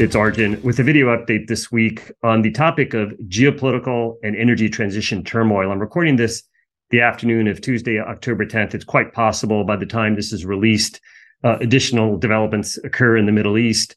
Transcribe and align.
It's 0.00 0.16
Arjun 0.16 0.58
with 0.62 0.78
a 0.78 0.82
video 0.82 1.14
update 1.14 1.46
this 1.46 1.70
week 1.70 2.10
on 2.22 2.40
the 2.40 2.50
topic 2.50 2.94
of 2.94 3.10
geopolitical 3.28 4.14
and 4.22 4.34
energy 4.34 4.66
transition 4.70 5.22
turmoil. 5.22 5.70
I'm 5.70 5.78
recording 5.78 6.16
this 6.16 6.42
the 6.88 7.02
afternoon 7.02 7.46
of 7.46 7.60
Tuesday, 7.60 8.00
October 8.00 8.46
10th. 8.46 8.72
It's 8.72 8.82
quite 8.82 9.12
possible 9.12 9.62
by 9.62 9.76
the 9.76 9.84
time 9.84 10.16
this 10.16 10.32
is 10.32 10.46
released, 10.46 11.02
uh, 11.44 11.58
additional 11.60 12.16
developments 12.16 12.78
occur 12.78 13.18
in 13.18 13.26
the 13.26 13.32
Middle 13.32 13.58
East. 13.58 13.94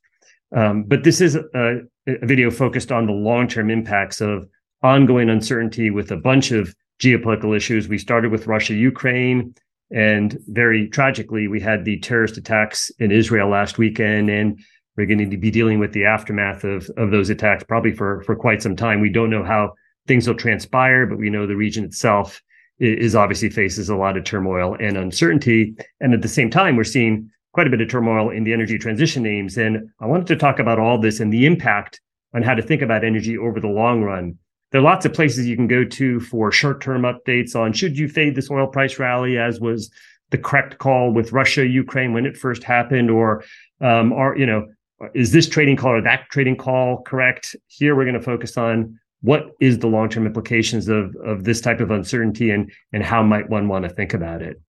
Um, 0.53 0.83
but 0.83 1.05
this 1.05 1.21
is 1.21 1.37
a, 1.37 1.79
a 2.05 2.25
video 2.25 2.51
focused 2.51 2.91
on 2.91 3.05
the 3.05 3.13
long 3.13 3.47
term 3.47 3.69
impacts 3.69 4.19
of 4.19 4.45
ongoing 4.81 5.29
uncertainty 5.29 5.89
with 5.89 6.11
a 6.11 6.17
bunch 6.17 6.51
of 6.51 6.75
geopolitical 7.01 7.55
issues. 7.55 7.87
We 7.87 7.97
started 7.97 8.29
with 8.29 8.45
Russia, 8.45 8.73
Ukraine, 8.73 9.55
and 9.89 10.37
very 10.47 10.89
tragically, 10.89 11.47
we 11.47 11.61
had 11.61 11.85
the 11.85 11.99
terrorist 11.99 12.35
attacks 12.35 12.91
in 12.99 13.11
Israel 13.11 13.47
last 13.47 13.77
weekend. 13.77 14.29
And 14.29 14.59
we're 14.95 15.07
going 15.07 15.29
to 15.29 15.37
be 15.37 15.51
dealing 15.51 15.79
with 15.79 15.93
the 15.93 16.05
aftermath 16.05 16.63
of, 16.63 16.89
of 16.97 17.11
those 17.11 17.29
attacks 17.29 17.63
probably 17.63 17.93
for, 17.93 18.21
for 18.21 18.35
quite 18.35 18.61
some 18.61 18.75
time. 18.75 19.01
We 19.01 19.09
don't 19.09 19.29
know 19.29 19.43
how 19.43 19.73
things 20.07 20.27
will 20.27 20.35
transpire, 20.35 21.05
but 21.05 21.17
we 21.17 21.29
know 21.29 21.47
the 21.47 21.55
region 21.55 21.83
itself 21.83 22.41
is 22.79 23.15
obviously 23.15 23.49
faces 23.49 23.89
a 23.89 23.95
lot 23.95 24.17
of 24.17 24.23
turmoil 24.23 24.75
and 24.79 24.97
uncertainty. 24.97 25.75
And 25.99 26.13
at 26.13 26.21
the 26.21 26.27
same 26.27 26.49
time, 26.49 26.75
we're 26.75 26.83
seeing 26.83 27.29
quite 27.53 27.67
a 27.67 27.69
bit 27.69 27.81
of 27.81 27.89
turmoil 27.89 28.29
in 28.29 28.43
the 28.43 28.53
energy 28.53 28.77
transition 28.77 29.23
names. 29.23 29.57
And 29.57 29.89
I 29.99 30.05
wanted 30.05 30.27
to 30.27 30.35
talk 30.35 30.59
about 30.59 30.79
all 30.79 30.97
this 30.97 31.19
and 31.19 31.31
the 31.31 31.45
impact 31.45 32.01
on 32.33 32.41
how 32.41 32.55
to 32.55 32.61
think 32.61 32.81
about 32.81 33.03
energy 33.03 33.37
over 33.37 33.59
the 33.59 33.67
long 33.67 34.03
run. 34.03 34.37
There 34.71 34.81
are 34.81 34.83
lots 34.83 35.05
of 35.05 35.13
places 35.13 35.45
you 35.45 35.55
can 35.55 35.67
go 35.67 35.85
to 35.85 36.19
for 36.19 36.51
short-term 36.51 37.03
updates 37.03 37.55
on 37.55 37.73
should 37.73 37.97
you 37.97 38.07
fade 38.07 38.35
this 38.35 38.49
oil 38.49 38.65
price 38.65 38.97
rally, 38.97 39.37
as 39.37 39.59
was 39.59 39.91
the 40.31 40.37
correct 40.39 40.79
call 40.79 41.13
with 41.13 41.31
Russia, 41.31 41.65
Ukraine 41.65 42.11
when 42.11 42.25
it 42.25 42.35
first 42.35 42.63
happened, 42.63 43.11
or 43.11 43.43
um, 43.81 44.11
are 44.11 44.35
you 44.35 44.47
know 44.47 44.65
Uh, 45.03 45.07
is 45.13 45.31
this 45.31 45.47
trading 45.47 45.75
call 45.75 45.91
or 45.91 46.01
that 46.01 46.25
trading 46.31 46.55
call 46.55 47.01
correct? 47.01 47.55
Here 47.67 47.95
we're 47.95 48.05
going 48.05 48.15
to 48.15 48.21
focus 48.21 48.57
on 48.57 48.99
what 49.21 49.51
is 49.59 49.79
the 49.79 49.87
long-term 49.87 50.25
implications 50.25 50.87
of 50.87 51.15
of 51.23 51.43
this 51.43 51.61
type 51.61 51.79
of 51.79 51.91
uncertainty 51.91 52.51
and 52.51 52.71
and 52.91 53.03
how 53.03 53.23
might 53.23 53.49
one 53.49 53.67
want 53.67 53.83
to 53.83 53.89
think 53.89 54.13
about 54.13 54.41
it. 54.41 54.61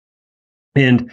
And 0.74 1.10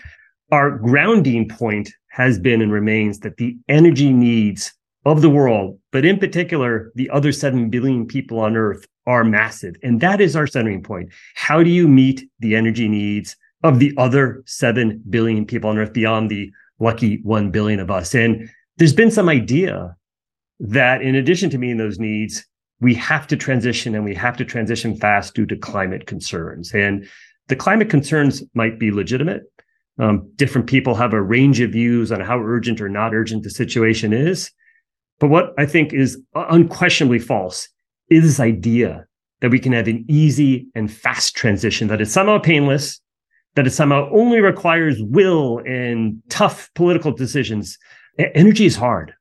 our 0.52 0.72
grounding 0.72 1.48
point 1.48 1.92
has 2.10 2.40
been 2.40 2.62
and 2.62 2.72
remains 2.72 3.20
that 3.20 3.38
the 3.38 3.58
energy 3.70 4.12
needs 4.12 4.74
of 5.06 5.22
the 5.22 5.30
world, 5.30 5.80
but 5.92 6.06
in 6.06 6.20
particular, 6.20 6.92
the 6.96 7.10
other 7.10 7.32
7 7.32 7.70
billion 7.70 8.06
people 8.06 8.40
on 8.40 8.56
Earth 8.56 8.86
are 9.08 9.24
massive. 9.24 9.76
And 9.82 10.00
that 10.02 10.22
is 10.22 10.36
our 10.36 10.46
centering 10.46 10.84
point. 10.84 11.10
How 11.36 11.64
do 11.64 11.70
you 11.70 11.88
meet 11.88 12.30
the 12.40 12.56
energy 12.56 12.88
needs 12.88 13.36
of 13.64 13.80
the 13.80 13.94
other 13.98 14.44
7 14.46 15.02
billion 15.10 15.46
people 15.46 15.70
on 15.70 15.78
Earth 15.78 15.94
beyond 15.94 16.30
the 16.30 16.52
lucky 16.80 17.22
1 17.24 17.50
billion 17.50 17.80
of 17.80 17.90
us? 17.90 18.14
And 18.14 18.50
there's 18.82 18.94
been 18.94 19.12
some 19.12 19.30
idea 19.30 19.96
that 20.60 21.04
in 21.04 21.14
addition 21.14 21.52
to 21.52 21.60
meeting 21.60 21.78
those 21.78 22.00
needs, 22.00 22.44
we 22.80 22.96
have 22.96 23.28
to 23.28 23.38
transition 23.38 23.94
and 23.94 24.04
we 24.04 24.16
have 24.16 24.36
to 24.36 24.44
transition 24.44 24.98
fast 24.98 25.36
due 25.36 25.46
to 25.46 25.56
climate 25.56 26.08
concerns. 26.08 26.74
And 26.74 27.08
the 27.48 27.56
climate 27.56 27.92
concerns 27.92 28.42
might 28.56 28.80
be 28.80 28.90
legitimate. 28.90 29.44
Um, 30.00 30.28
different 30.36 30.66
people 30.66 30.96
have 30.96 31.14
a 31.14 31.22
range 31.22 31.60
of 31.60 31.74
views 31.74 32.12
on 32.12 32.22
how 32.22 32.40
urgent 32.40 32.82
or 32.82 32.90
not 32.90 33.14
urgent 33.14 33.44
the 33.44 33.52
situation 33.52 34.14
is. 34.14 34.50
But 35.20 35.28
what 35.28 35.54
I 35.60 35.68
think 35.68 35.94
is 35.94 36.20
unquestionably 36.34 37.20
false 37.20 37.70
is 38.10 38.24
this 38.24 38.40
idea 38.40 39.06
that 39.42 39.52
we 39.52 39.60
can 39.60 39.74
have 39.74 39.90
an 39.90 40.06
easy 40.08 40.66
and 40.74 40.92
fast 40.92 41.36
transition, 41.36 41.88
that 41.90 42.02
is 42.02 42.12
somehow 42.12 42.40
painless, 42.40 43.00
that 43.54 43.68
it 43.68 43.74
somehow 43.74 44.10
only 44.12 44.40
requires 44.40 45.00
will 45.04 45.60
and 45.68 46.20
tough 46.30 46.72
political 46.74 47.12
decisions. 47.12 47.78
Energy 48.18 48.66
is 48.66 48.76
hard. 48.76 49.14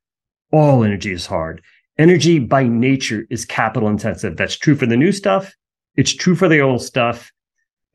All 0.53 0.83
energy 0.85 1.13
is 1.13 1.27
hard. 1.27 1.63
Energy 1.99 2.39
by 2.39 2.65
nature 2.65 3.27
is 3.31 3.45
capital 3.45 3.89
intensive. 3.89 4.37
That's 4.37 4.57
true 4.57 4.75
for 4.75 4.87
the 4.87 4.97
new 4.97 5.13
stuff. 5.13 5.55
It's 5.97 6.15
true 6.15 6.35
for 6.35 6.49
the 6.49 6.61
old 6.61 6.83
stuff. 6.83 7.31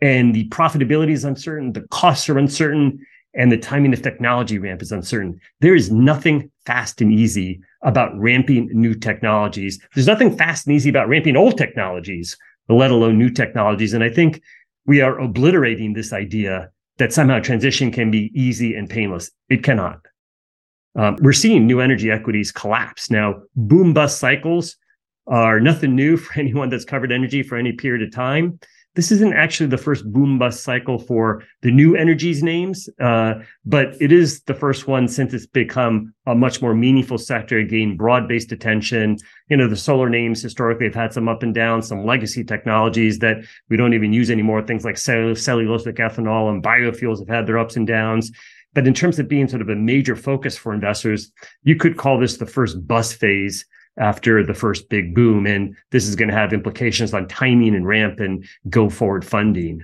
And 0.01 0.35
the 0.35 0.47
profitability 0.50 1.11
is 1.11 1.25
uncertain. 1.25 1.73
The 1.73 1.88
costs 1.89 2.29
are 2.29 2.38
uncertain 2.38 3.06
and 3.33 3.51
the 3.51 3.57
timing 3.57 3.94
of 3.94 4.01
technology 4.01 4.57
ramp 4.57 4.81
is 4.81 4.91
uncertain. 4.91 5.39
There 5.59 5.75
is 5.75 5.91
nothing 5.91 6.50
fast 6.66 7.01
and 7.01 7.12
easy 7.12 7.59
about 7.81 8.17
ramping 8.17 8.69
new 8.72 8.95
technologies. 8.95 9.79
There's 9.94 10.07
nothing 10.07 10.35
fast 10.38 10.67
and 10.67 10.75
easy 10.75 10.89
about 10.89 11.09
ramping 11.09 11.35
old 11.35 11.57
technologies, 11.57 12.38
let 12.69 12.91
alone 12.91 13.17
new 13.17 13.29
technologies. 13.29 13.94
And 13.94 14.03
I 14.03 14.09
think 14.09 14.41
we 14.85 15.01
are 15.01 15.19
obliterating 15.19 15.94
this 15.94 16.13
idea 16.13 16.69
that 16.97 17.12
somehow 17.12 17.39
transition 17.39 17.91
can 17.91 18.09
be 18.09 18.31
easy 18.33 18.73
and 18.73 18.89
painless. 18.89 19.29
It 19.50 19.63
cannot. 19.63 20.00
Um, 20.95 21.17
we're 21.22 21.33
seeing 21.33 21.67
new 21.67 21.81
energy 21.81 22.11
equities 22.11 22.51
collapse. 22.51 23.09
Now, 23.09 23.41
boom 23.56 23.94
bust 23.94 24.19
cycles 24.19 24.78
are 25.28 25.59
nothing 25.59 25.95
new 25.95 26.17
for 26.23 26.39
anyone 26.39 26.69
that's 26.69 26.85
covered 26.85 27.11
energy 27.11 27.44
for 27.44 27.57
any 27.57 27.73
period 27.73 28.07
of 28.07 28.13
time 28.13 28.59
this 28.95 29.11
isn't 29.11 29.33
actually 29.33 29.67
the 29.67 29.78
first 29.78 30.09
boom 30.11 30.39
bust 30.39 30.63
cycle 30.63 30.97
for 30.97 31.44
the 31.61 31.72
new 31.72 31.95
energies 31.95 32.41
names, 32.41 32.89
uh, 33.01 33.35
but 33.66 33.94
it 34.01 34.11
is 34.11 34.41
the 34.44 34.53
first 34.53 34.88
one 34.88 35.07
since 35.07 35.33
it's 35.33 35.45
become 35.45 36.13
a 36.25 36.33
much 36.33 36.61
more 36.61 36.73
meaningful 36.73 37.17
sector, 37.17 37.62
gained 37.63 37.97
broad 37.97 38.27
based 38.27 38.53
attention. 38.53 39.17
You 39.50 39.57
know, 39.57 39.67
the 39.67 39.75
solar 39.75 40.09
names 40.09 40.41
historically 40.41 40.85
have 40.85 40.95
had 40.95 41.13
some 41.13 41.27
up 41.27 41.44
and 41.44 41.53
down, 41.53 41.81
some 41.81 42.06
legacy 42.06 42.44
technologies 42.44 43.19
that 43.19 43.38
we 43.69 43.75
don't 43.75 43.94
even 43.94 44.13
use 44.13 44.31
anymore. 44.31 44.62
Things 44.62 44.85
like 44.85 44.95
cellulosic 44.95 45.97
ethanol 45.97 46.50
and 46.50 46.63
biofuels 46.63 47.19
have 47.19 47.29
had 47.29 47.47
their 47.47 47.59
ups 47.59 47.75
and 47.75 47.85
downs. 47.85 48.31
But 48.75 48.86
in 48.86 48.94
terms 48.94 49.18
of 49.18 49.28
being 49.28 49.47
sort 49.47 49.62
of 49.62 49.69
a 49.69 49.75
major 49.75 50.16
focus 50.16 50.56
for 50.56 50.74
investors, 50.74 51.31
you 51.63 51.75
could 51.75 51.97
call 51.97 52.19
this 52.19 52.38
the 52.38 52.46
first 52.46 52.86
bus 52.88 53.13
phase 53.13 53.66
after 53.97 54.46
the 54.46 54.53
first 54.53 54.90
big 54.90 55.16
boom. 55.16 55.47
And 55.47 55.75
this 55.91 56.06
is 56.06 56.16
going 56.16 56.30
to 56.30 56.36
have 56.36 56.53
implications 56.53 57.13
on 57.13 57.28
timing 57.28 57.74
and 57.74 57.88
ramp 57.88 58.19
and 58.19 58.46
go 58.69 58.90
forward 58.90 59.25
funding. 59.25 59.84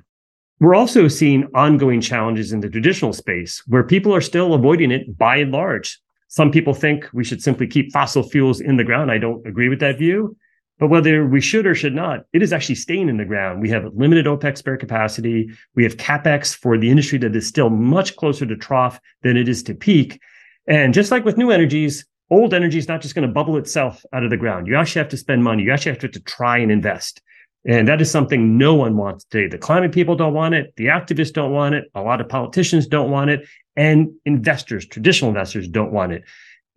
We're 0.60 0.76
also 0.76 1.08
seeing 1.08 1.48
ongoing 1.56 2.02
challenges 2.02 2.52
in 2.52 2.60
the 2.60 2.70
traditional 2.70 3.14
space 3.14 3.64
where 3.66 3.84
people 3.84 4.14
are 4.14 4.22
still 4.22 4.54
avoiding 4.54 4.92
it 4.92 5.18
by 5.18 5.38
and 5.38 5.52
large. 5.52 6.00
Some 6.28 6.52
people 6.52 6.74
think 6.74 7.08
we 7.14 7.24
should 7.24 7.42
simply 7.42 7.68
keep 7.68 7.92
fossil 7.92 8.24
fuels 8.24 8.62
in 8.62 8.78
the 8.78 8.84
ground. 8.84 9.10
I 9.10 9.18
don't 9.18 9.46
agree 9.48 9.70
with 9.70 9.80
that 9.80 9.98
view. 9.98 10.38
But 10.82 10.90
whether 10.90 11.28
we 11.28 11.42
should 11.42 11.68
or 11.68 11.76
should 11.76 11.94
not, 11.94 12.26
it 12.34 12.42
is 12.42 12.52
actually 12.52 12.74
staying 12.74 13.08
in 13.08 13.18
the 13.18 13.24
ground. 13.24 13.62
We 13.62 13.70
have 13.70 13.94
limited 13.94 14.26
OPEC 14.26 14.58
spare 14.58 14.78
capacity. 14.78 15.52
We 15.76 15.84
have 15.84 15.98
capex 15.98 16.56
for 16.56 16.76
the 16.76 16.90
industry 16.90 17.20
that 17.20 17.36
is 17.36 17.46
still 17.46 17.70
much 17.70 18.16
closer 18.16 18.48
to 18.48 18.56
trough 18.56 19.00
than 19.22 19.38
it 19.38 19.48
is 19.48 19.62
to 19.64 19.76
peak. 19.76 20.20
And 20.66 20.92
just 20.92 21.12
like 21.12 21.24
with 21.24 21.38
new 21.38 21.52
energies, 21.52 22.04
old 22.32 22.56
energy 22.56 22.80
is 22.80 22.88
not 22.88 23.02
just 23.02 23.14
going 23.14 23.28
to 23.28 23.32
bubble 23.32 23.58
itself 23.58 24.04
out 24.12 24.24
of 24.24 24.32
the 24.32 24.38
ground. 24.38 24.66
You 24.66 24.76
actually 24.76 25.02
have 25.02 25.10
to 25.10 25.18
spend 25.18 25.44
money. 25.44 25.62
You 25.62 25.72
actually 25.72 25.92
have 25.92 26.12
to, 26.12 26.20
try 26.22 26.58
and 26.58 26.72
invest. 26.72 27.22
And 27.64 27.88
that 27.88 28.02
is 28.02 28.10
something 28.10 28.58
no 28.58 28.74
one 28.74 28.98
wants 28.98 29.24
today. 29.26 29.48
The 29.48 29.60
climate 29.60 29.92
people 29.92 30.16
don't 30.16 30.34
want 30.34 30.56
it. 30.56 30.74
The 30.78 30.88
activists 30.88 31.32
don't 31.32 31.52
want 31.52 31.76
it. 31.76 31.92
A 31.94 32.02
lot 32.02 32.22
of 32.22 32.28
politicians 32.28 32.88
don't 32.88 33.12
want 33.12 33.30
it. 33.30 33.48
And 33.76 34.14
investors, 34.26 34.88
traditional 34.88 35.30
investors 35.30 35.68
don't 35.68 35.92
want 35.92 36.12
it. 36.12 36.24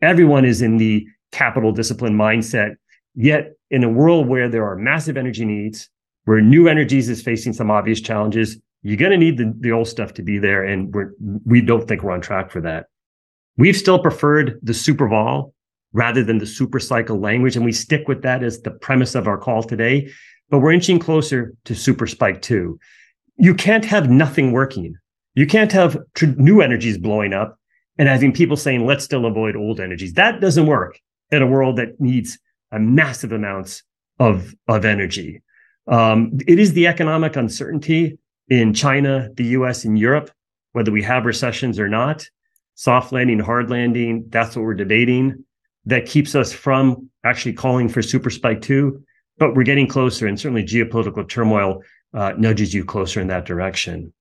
Everyone 0.02 0.44
is 0.44 0.60
in 0.60 0.76
the 0.76 1.06
capital 1.32 1.72
discipline 1.72 2.14
mindset. 2.14 2.74
Yet 3.14 3.52
in 3.70 3.84
a 3.84 3.88
world 3.88 4.28
where 4.28 4.48
there 4.48 4.64
are 4.64 4.76
massive 4.76 5.16
energy 5.16 5.44
needs, 5.44 5.88
where 6.24 6.40
new 6.40 6.68
energies 6.68 7.08
is 7.08 7.22
facing 7.22 7.52
some 7.52 7.70
obvious 7.70 8.00
challenges, 8.00 8.58
you're 8.82 8.96
going 8.96 9.12
to 9.12 9.16
need 9.16 9.38
the, 9.38 9.54
the 9.60 9.72
old 9.72 9.88
stuff 9.88 10.14
to 10.14 10.22
be 10.22 10.38
there. 10.38 10.64
And 10.64 10.92
we're, 10.94 11.12
we 11.44 11.60
don't 11.60 11.86
think 11.86 12.02
we're 12.02 12.12
on 12.12 12.20
track 12.20 12.50
for 12.50 12.60
that. 12.62 12.86
We've 13.56 13.76
still 13.76 13.98
preferred 13.98 14.58
the 14.62 14.74
super 14.74 15.08
vol 15.08 15.54
rather 15.92 16.24
than 16.24 16.38
the 16.38 16.46
super 16.46 16.80
cycle 16.80 17.20
language, 17.20 17.54
and 17.54 17.64
we 17.64 17.72
stick 17.72 18.08
with 18.08 18.22
that 18.22 18.42
as 18.42 18.60
the 18.60 18.72
premise 18.72 19.14
of 19.14 19.28
our 19.28 19.38
call 19.38 19.62
today. 19.62 20.10
But 20.50 20.58
we're 20.58 20.72
inching 20.72 20.98
closer 20.98 21.54
to 21.64 21.74
super 21.74 22.06
spike 22.06 22.42
two. 22.42 22.78
You 23.36 23.54
can't 23.54 23.84
have 23.84 24.10
nothing 24.10 24.52
working. 24.52 24.96
You 25.34 25.46
can't 25.46 25.72
have 25.72 25.96
tr- 26.14 26.26
new 26.36 26.60
energies 26.60 26.98
blowing 26.98 27.32
up 27.32 27.58
and 27.96 28.08
having 28.08 28.32
people 28.32 28.56
saying, 28.56 28.86
let's 28.86 29.04
still 29.04 29.24
avoid 29.24 29.56
old 29.56 29.80
energies. 29.80 30.14
That 30.14 30.40
doesn't 30.40 30.66
work 30.66 30.98
in 31.30 31.42
a 31.42 31.46
world 31.46 31.76
that 31.76 32.00
needs 32.00 32.38
a 32.74 32.78
massive 32.80 33.32
amounts 33.32 33.82
of, 34.18 34.54
of 34.68 34.84
energy. 34.84 35.42
Um, 35.86 36.38
it 36.46 36.58
is 36.58 36.72
the 36.72 36.86
economic 36.86 37.36
uncertainty 37.36 38.18
in 38.48 38.74
China, 38.74 39.28
the 39.34 39.44
US, 39.58 39.84
and 39.84 39.98
Europe, 39.98 40.30
whether 40.72 40.90
we 40.90 41.02
have 41.02 41.24
recessions 41.24 41.78
or 41.78 41.88
not, 41.88 42.26
soft 42.74 43.12
landing, 43.12 43.38
hard 43.38 43.70
landing, 43.70 44.26
that's 44.28 44.56
what 44.56 44.64
we're 44.64 44.74
debating. 44.74 45.44
That 45.86 46.06
keeps 46.06 46.34
us 46.34 46.52
from 46.52 47.08
actually 47.24 47.52
calling 47.52 47.88
for 47.88 48.02
super 48.02 48.30
spike 48.30 48.60
two, 48.60 49.02
but 49.38 49.54
we're 49.54 49.64
getting 49.64 49.86
closer, 49.86 50.26
and 50.26 50.38
certainly 50.38 50.64
geopolitical 50.64 51.28
turmoil 51.28 51.82
uh, 52.12 52.32
nudges 52.36 52.74
you 52.74 52.84
closer 52.84 53.20
in 53.20 53.28
that 53.28 53.44
direction. 53.44 54.12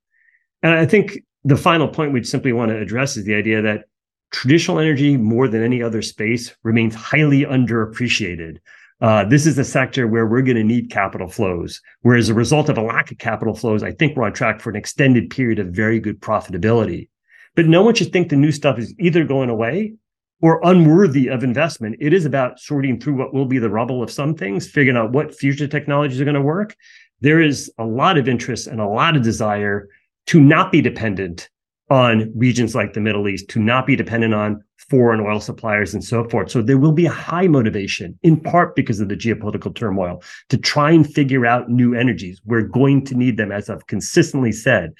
And 0.61 0.73
I 0.73 0.85
think 0.85 1.19
the 1.43 1.57
final 1.57 1.87
point 1.87 2.13
we'd 2.13 2.27
simply 2.27 2.53
want 2.53 2.69
to 2.69 2.79
address 2.79 3.17
is 3.17 3.25
the 3.25 3.35
idea 3.35 3.61
that 3.61 3.85
traditional 4.33 4.79
energy, 4.79 5.15
more 5.15 5.47
than 5.47 5.63
any 5.63 5.81
other 5.81 6.01
space, 6.01 6.53
remains 6.63 6.95
highly 6.95 7.45
underappreciated. 7.45 8.57
Uh, 8.99 9.23
this 9.25 9.45
is 9.45 9.57
a 9.57 9.63
sector 9.63 10.07
where 10.07 10.25
we're 10.25 10.41
going 10.41 10.57
to 10.57 10.63
need 10.63 10.89
capital 10.89 11.27
flows. 11.27 11.81
Where 12.01 12.17
as 12.17 12.29
a 12.29 12.33
result 12.33 12.67
of 12.67 12.77
a 12.77 12.81
lack 12.81 13.11
of 13.11 13.19
capital 13.19 13.53
flows, 13.53 13.83
I 13.83 13.91
think 13.91 14.17
we're 14.17 14.25
on 14.25 14.33
track 14.33 14.59
for 14.59 14.69
an 14.69 14.75
extended 14.75 15.29
period 15.29 15.59
of 15.59 15.67
very 15.67 15.99
good 15.99 16.19
profitability. 16.19 17.09
But 17.55 17.67
no 17.67 17.83
one 17.83 17.93
should 17.93 18.11
think 18.11 18.29
the 18.29 18.35
new 18.35 18.51
stuff 18.51 18.79
is 18.79 18.93
either 18.99 19.23
going 19.23 19.49
away 19.49 19.93
or 20.41 20.59
unworthy 20.63 21.27
of 21.27 21.43
investment. 21.43 21.97
It 21.99 22.13
is 22.13 22.25
about 22.25 22.59
sorting 22.59 22.99
through 22.99 23.15
what 23.15 23.33
will 23.33 23.45
be 23.45 23.59
the 23.59 23.69
rubble 23.69 24.01
of 24.01 24.11
some 24.11 24.35
things, 24.35 24.67
figuring 24.67 24.97
out 24.97 25.11
what 25.11 25.35
future 25.35 25.67
technologies 25.67 26.19
are 26.19 26.25
going 26.25 26.33
to 26.33 26.41
work. 26.41 26.75
There 27.21 27.41
is 27.41 27.71
a 27.77 27.85
lot 27.85 28.17
of 28.17 28.27
interest 28.27 28.67
and 28.67 28.81
a 28.81 28.87
lot 28.87 29.15
of 29.15 29.21
desire 29.21 29.89
to 30.27 30.41
not 30.41 30.71
be 30.71 30.81
dependent 30.81 31.49
on 31.89 32.31
regions 32.35 32.75
like 32.75 32.93
the 32.93 33.01
Middle 33.01 33.27
East, 33.27 33.49
to 33.49 33.59
not 33.59 33.85
be 33.85 33.95
dependent 33.95 34.33
on 34.33 34.63
foreign 34.89 35.21
oil 35.21 35.39
suppliers 35.39 35.93
and 35.93 36.03
so 36.03 36.27
forth. 36.29 36.51
So 36.51 36.61
there 36.61 36.77
will 36.77 36.91
be 36.91 37.05
a 37.05 37.11
high 37.11 37.47
motivation, 37.47 38.17
in 38.23 38.39
part 38.39 38.75
because 38.75 38.99
of 38.99 39.09
the 39.09 39.15
geopolitical 39.15 39.75
turmoil, 39.75 40.23
to 40.49 40.57
try 40.57 40.91
and 40.91 41.11
figure 41.11 41.45
out 41.45 41.69
new 41.69 41.93
energies. 41.93 42.41
We're 42.45 42.63
going 42.63 43.05
to 43.05 43.15
need 43.15 43.37
them, 43.37 43.51
as 43.51 43.69
I've 43.69 43.87
consistently 43.87 44.51
said. 44.51 44.93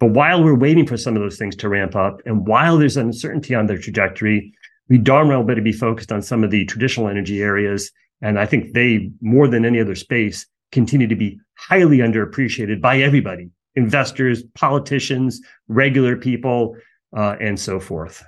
But 0.00 0.10
while 0.10 0.42
we're 0.42 0.58
waiting 0.58 0.86
for 0.86 0.96
some 0.96 1.16
of 1.16 1.22
those 1.22 1.38
things 1.38 1.54
to 1.56 1.68
ramp 1.68 1.94
up, 1.94 2.20
and 2.26 2.46
while 2.46 2.76
there's 2.76 2.96
uncertainty 2.96 3.54
on 3.54 3.66
their 3.66 3.78
trajectory, 3.78 4.52
we 4.88 4.98
darn 4.98 5.28
well 5.28 5.44
better 5.44 5.62
be 5.62 5.72
focused 5.72 6.12
on 6.12 6.22
some 6.22 6.42
of 6.42 6.50
the 6.50 6.64
traditional 6.64 7.08
energy 7.08 7.40
areas. 7.40 7.90
And 8.20 8.38
I 8.38 8.46
think 8.46 8.74
they, 8.74 9.10
more 9.20 9.48
than 9.48 9.64
any 9.64 9.80
other 9.80 9.94
space, 9.94 10.46
continue 10.72 11.06
to 11.06 11.16
be 11.16 11.38
highly 11.54 11.98
underappreciated 11.98 12.80
by 12.80 12.98
everybody 12.98 13.50
investors, 13.74 14.42
politicians, 14.54 15.40
regular 15.68 16.16
people, 16.16 16.76
uh, 17.16 17.36
and 17.40 17.58
so 17.58 17.80
forth. 17.80 18.24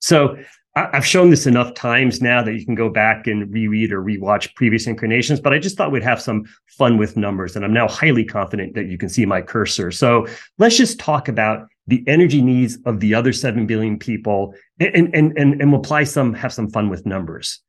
So 0.00 0.36
I've 0.76 1.06
shown 1.06 1.30
this 1.30 1.46
enough 1.46 1.74
times 1.74 2.20
now 2.22 2.42
that 2.42 2.54
you 2.54 2.64
can 2.64 2.74
go 2.74 2.88
back 2.88 3.26
and 3.26 3.52
reread 3.52 3.92
or 3.92 4.02
rewatch 4.02 4.54
previous 4.54 4.86
incarnations, 4.86 5.40
but 5.40 5.52
I 5.52 5.58
just 5.58 5.76
thought 5.76 5.90
we'd 5.90 6.04
have 6.04 6.22
some 6.22 6.44
fun 6.66 6.98
with 6.98 7.16
numbers. 7.16 7.56
And 7.56 7.64
I'm 7.64 7.72
now 7.72 7.88
highly 7.88 8.24
confident 8.24 8.74
that 8.74 8.86
you 8.86 8.96
can 8.96 9.08
see 9.08 9.26
my 9.26 9.42
cursor. 9.42 9.90
So 9.90 10.26
let's 10.58 10.76
just 10.76 11.00
talk 11.00 11.26
about 11.26 11.66
the 11.88 12.04
energy 12.06 12.42
needs 12.42 12.78
of 12.84 13.00
the 13.00 13.14
other 13.14 13.32
7 13.32 13.66
billion 13.66 13.98
people 13.98 14.54
and, 14.78 15.12
and, 15.14 15.36
and, 15.36 15.60
and 15.60 15.72
we'll 15.72 15.80
apply 15.80 16.04
some, 16.04 16.32
have 16.34 16.52
some 16.52 16.68
fun 16.68 16.90
with 16.90 17.06
numbers. 17.06 17.60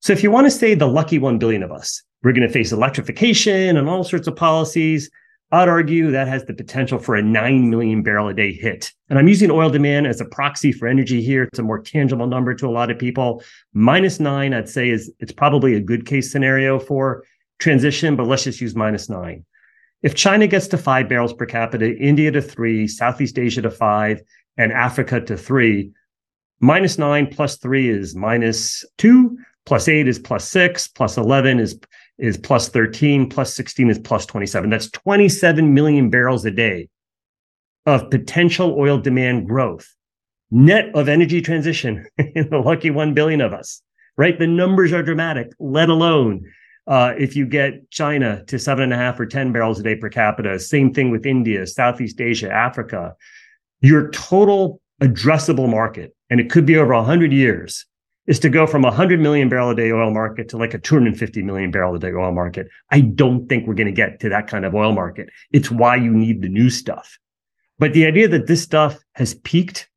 So 0.00 0.12
if 0.12 0.22
you 0.22 0.30
want 0.30 0.46
to 0.46 0.50
say 0.50 0.74
the 0.74 0.88
lucky 0.88 1.18
1 1.18 1.38
billion 1.38 1.62
of 1.62 1.70
us, 1.70 2.02
we're 2.22 2.32
going 2.32 2.46
to 2.46 2.52
face 2.52 2.72
electrification 2.72 3.76
and 3.76 3.88
all 3.88 4.04
sorts 4.04 4.26
of 4.26 4.36
policies. 4.36 5.10
I'd 5.52 5.68
argue 5.68 6.12
that 6.12 6.28
has 6.28 6.44
the 6.44 6.54
potential 6.54 6.98
for 6.98 7.16
a 7.16 7.22
9 7.22 7.68
million 7.68 8.02
barrel 8.02 8.28
a 8.28 8.34
day 8.34 8.52
hit. 8.52 8.92
And 9.08 9.18
I'm 9.18 9.26
using 9.26 9.50
oil 9.50 9.68
demand 9.68 10.06
as 10.06 10.20
a 10.20 10.24
proxy 10.24 10.70
for 10.70 10.86
energy 10.86 11.22
here. 11.22 11.44
It's 11.44 11.58
a 11.58 11.62
more 11.62 11.80
tangible 11.80 12.28
number 12.28 12.54
to 12.54 12.68
a 12.68 12.70
lot 12.70 12.90
of 12.90 12.98
people. 12.98 13.42
Minus 13.72 14.20
nine, 14.20 14.54
I'd 14.54 14.68
say, 14.68 14.90
is 14.90 15.12
it's 15.18 15.32
probably 15.32 15.74
a 15.74 15.80
good 15.80 16.06
case 16.06 16.30
scenario 16.30 16.78
for 16.78 17.24
transition, 17.58 18.14
but 18.14 18.28
let's 18.28 18.44
just 18.44 18.60
use 18.60 18.76
minus 18.76 19.08
nine. 19.08 19.44
If 20.02 20.14
China 20.14 20.46
gets 20.46 20.68
to 20.68 20.78
five 20.78 21.08
barrels 21.08 21.32
per 21.32 21.46
capita, 21.46 21.96
India 21.96 22.30
to 22.30 22.40
three, 22.40 22.86
Southeast 22.86 23.38
Asia 23.38 23.62
to 23.62 23.70
five, 23.70 24.22
and 24.56 24.72
Africa 24.72 25.20
to 25.20 25.36
three, 25.36 25.90
minus 26.60 26.96
nine 26.96 27.26
plus 27.26 27.56
three 27.56 27.88
is 27.88 28.14
minus 28.14 28.84
two, 28.98 29.36
plus 29.66 29.88
eight 29.88 30.06
is 30.06 30.18
plus 30.18 30.48
six, 30.48 30.88
plus 30.88 31.16
11 31.16 31.58
is 31.58 31.78
is 32.20 32.36
plus 32.38 32.68
13, 32.68 33.28
plus 33.28 33.54
16 33.54 33.90
is 33.90 33.98
plus 33.98 34.26
27. 34.26 34.70
That's 34.70 34.90
27 34.90 35.74
million 35.74 36.10
barrels 36.10 36.44
a 36.44 36.50
day 36.50 36.88
of 37.86 38.10
potential 38.10 38.76
oil 38.78 38.98
demand 38.98 39.48
growth, 39.48 39.88
net 40.50 40.94
of 40.94 41.08
energy 41.08 41.40
transition 41.40 42.06
in 42.18 42.50
the 42.50 42.58
lucky 42.58 42.90
1 42.90 43.14
billion 43.14 43.40
of 43.40 43.52
us, 43.52 43.82
right? 44.16 44.38
The 44.38 44.46
numbers 44.46 44.92
are 44.92 45.02
dramatic, 45.02 45.52
let 45.58 45.88
alone 45.88 46.44
uh, 46.86 47.14
if 47.18 47.36
you 47.36 47.46
get 47.46 47.90
China 47.90 48.44
to 48.46 48.58
seven 48.58 48.84
and 48.84 48.92
a 48.92 48.96
half 48.96 49.18
or 49.20 49.26
10 49.26 49.52
barrels 49.52 49.78
a 49.78 49.82
day 49.82 49.94
per 49.94 50.08
capita, 50.08 50.58
same 50.58 50.92
thing 50.92 51.10
with 51.10 51.24
India, 51.24 51.66
Southeast 51.66 52.20
Asia, 52.20 52.50
Africa, 52.50 53.14
your 53.80 54.10
total 54.10 54.80
addressable 55.00 55.68
market, 55.68 56.14
and 56.30 56.40
it 56.40 56.50
could 56.50 56.66
be 56.66 56.76
over 56.76 56.94
100 56.94 57.32
years, 57.32 57.86
is 58.30 58.38
to 58.38 58.48
go 58.48 58.64
from 58.64 58.84
a 58.84 58.88
100 58.88 59.18
million 59.18 59.48
barrel 59.48 59.70
a 59.70 59.74
day 59.74 59.90
oil 59.90 60.12
market 60.12 60.48
to 60.48 60.56
like 60.56 60.72
a 60.72 60.78
250 60.78 61.42
million 61.42 61.72
barrel 61.72 61.96
a 61.96 61.98
day 61.98 62.12
oil 62.12 62.30
market. 62.30 62.68
I 62.90 63.00
don't 63.00 63.48
think 63.48 63.66
we're 63.66 63.74
going 63.74 63.88
to 63.88 63.92
get 63.92 64.20
to 64.20 64.28
that 64.28 64.46
kind 64.46 64.64
of 64.64 64.72
oil 64.72 64.92
market. 64.92 65.28
It's 65.50 65.68
why 65.68 65.96
you 65.96 66.12
need 66.12 66.40
the 66.40 66.48
new 66.48 66.70
stuff. 66.70 67.18
But 67.80 67.92
the 67.92 68.06
idea 68.06 68.28
that 68.28 68.46
this 68.46 68.62
stuff 68.62 68.96
has 69.16 69.34
peaked 69.34 69.90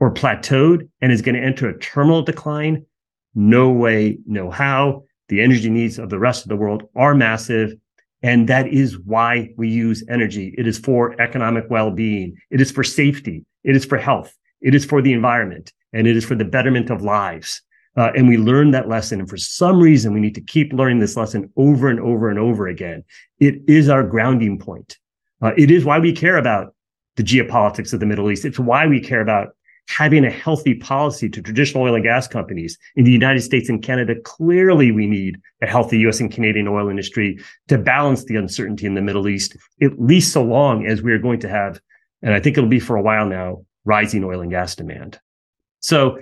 or 0.00 0.14
plateaued 0.14 0.88
and 1.02 1.12
is 1.12 1.20
going 1.20 1.34
to 1.34 1.42
enter 1.42 1.68
a 1.68 1.78
terminal 1.78 2.22
decline, 2.22 2.86
no 3.34 3.70
way, 3.70 4.16
no 4.24 4.50
how. 4.50 5.02
The 5.28 5.42
energy 5.42 5.68
needs 5.68 5.98
of 5.98 6.08
the 6.08 6.18
rest 6.18 6.42
of 6.42 6.48
the 6.48 6.56
world 6.56 6.84
are 6.96 7.14
massive. 7.14 7.74
And 8.22 8.48
that 8.48 8.66
is 8.66 8.98
why 8.98 9.50
we 9.58 9.68
use 9.68 10.02
energy. 10.08 10.54
It 10.56 10.66
is 10.66 10.78
for 10.78 11.20
economic 11.20 11.64
well 11.68 11.90
being, 11.90 12.38
it 12.50 12.62
is 12.62 12.70
for 12.70 12.82
safety, 12.82 13.44
it 13.62 13.76
is 13.76 13.84
for 13.84 13.98
health, 13.98 14.34
it 14.62 14.74
is 14.74 14.86
for 14.86 15.02
the 15.02 15.12
environment, 15.12 15.70
and 15.92 16.06
it 16.06 16.16
is 16.16 16.24
for 16.24 16.34
the 16.34 16.46
betterment 16.46 16.88
of 16.88 17.02
lives. 17.02 17.60
Uh, 17.96 18.10
and 18.16 18.28
we 18.28 18.36
learned 18.36 18.74
that 18.74 18.88
lesson. 18.88 19.20
And 19.20 19.28
for 19.28 19.36
some 19.36 19.80
reason, 19.80 20.12
we 20.12 20.20
need 20.20 20.34
to 20.34 20.40
keep 20.40 20.72
learning 20.72 20.98
this 20.98 21.16
lesson 21.16 21.50
over 21.56 21.88
and 21.88 22.00
over 22.00 22.28
and 22.28 22.38
over 22.38 22.66
again. 22.66 23.04
It 23.38 23.56
is 23.68 23.88
our 23.88 24.02
grounding 24.02 24.58
point. 24.58 24.98
Uh, 25.40 25.52
it 25.56 25.70
is 25.70 25.84
why 25.84 25.98
we 25.98 26.12
care 26.12 26.36
about 26.36 26.74
the 27.16 27.22
geopolitics 27.22 27.92
of 27.92 28.00
the 28.00 28.06
Middle 28.06 28.30
East. 28.30 28.44
It's 28.44 28.58
why 28.58 28.86
we 28.86 29.00
care 29.00 29.20
about 29.20 29.50
having 29.88 30.24
a 30.24 30.30
healthy 30.30 30.74
policy 30.74 31.28
to 31.28 31.42
traditional 31.42 31.84
oil 31.84 31.94
and 31.94 32.04
gas 32.04 32.26
companies 32.26 32.78
in 32.96 33.04
the 33.04 33.12
United 33.12 33.42
States 33.42 33.68
and 33.68 33.82
Canada. 33.82 34.14
Clearly, 34.24 34.90
we 34.90 35.06
need 35.06 35.36
a 35.62 35.66
healthy 35.66 35.98
US 36.06 36.20
and 36.20 36.32
Canadian 36.32 36.68
oil 36.68 36.88
industry 36.88 37.38
to 37.68 37.78
balance 37.78 38.24
the 38.24 38.36
uncertainty 38.36 38.86
in 38.86 38.94
the 38.94 39.02
Middle 39.02 39.28
East, 39.28 39.56
at 39.82 40.00
least 40.00 40.32
so 40.32 40.42
long 40.42 40.86
as 40.86 41.02
we 41.02 41.12
are 41.12 41.18
going 41.18 41.40
to 41.40 41.48
have, 41.48 41.80
and 42.22 42.32
I 42.32 42.40
think 42.40 42.56
it'll 42.56 42.68
be 42.68 42.80
for 42.80 42.96
a 42.96 43.02
while 43.02 43.26
now, 43.26 43.64
rising 43.84 44.24
oil 44.24 44.40
and 44.40 44.50
gas 44.50 44.74
demand. 44.74 45.20
So 45.80 46.18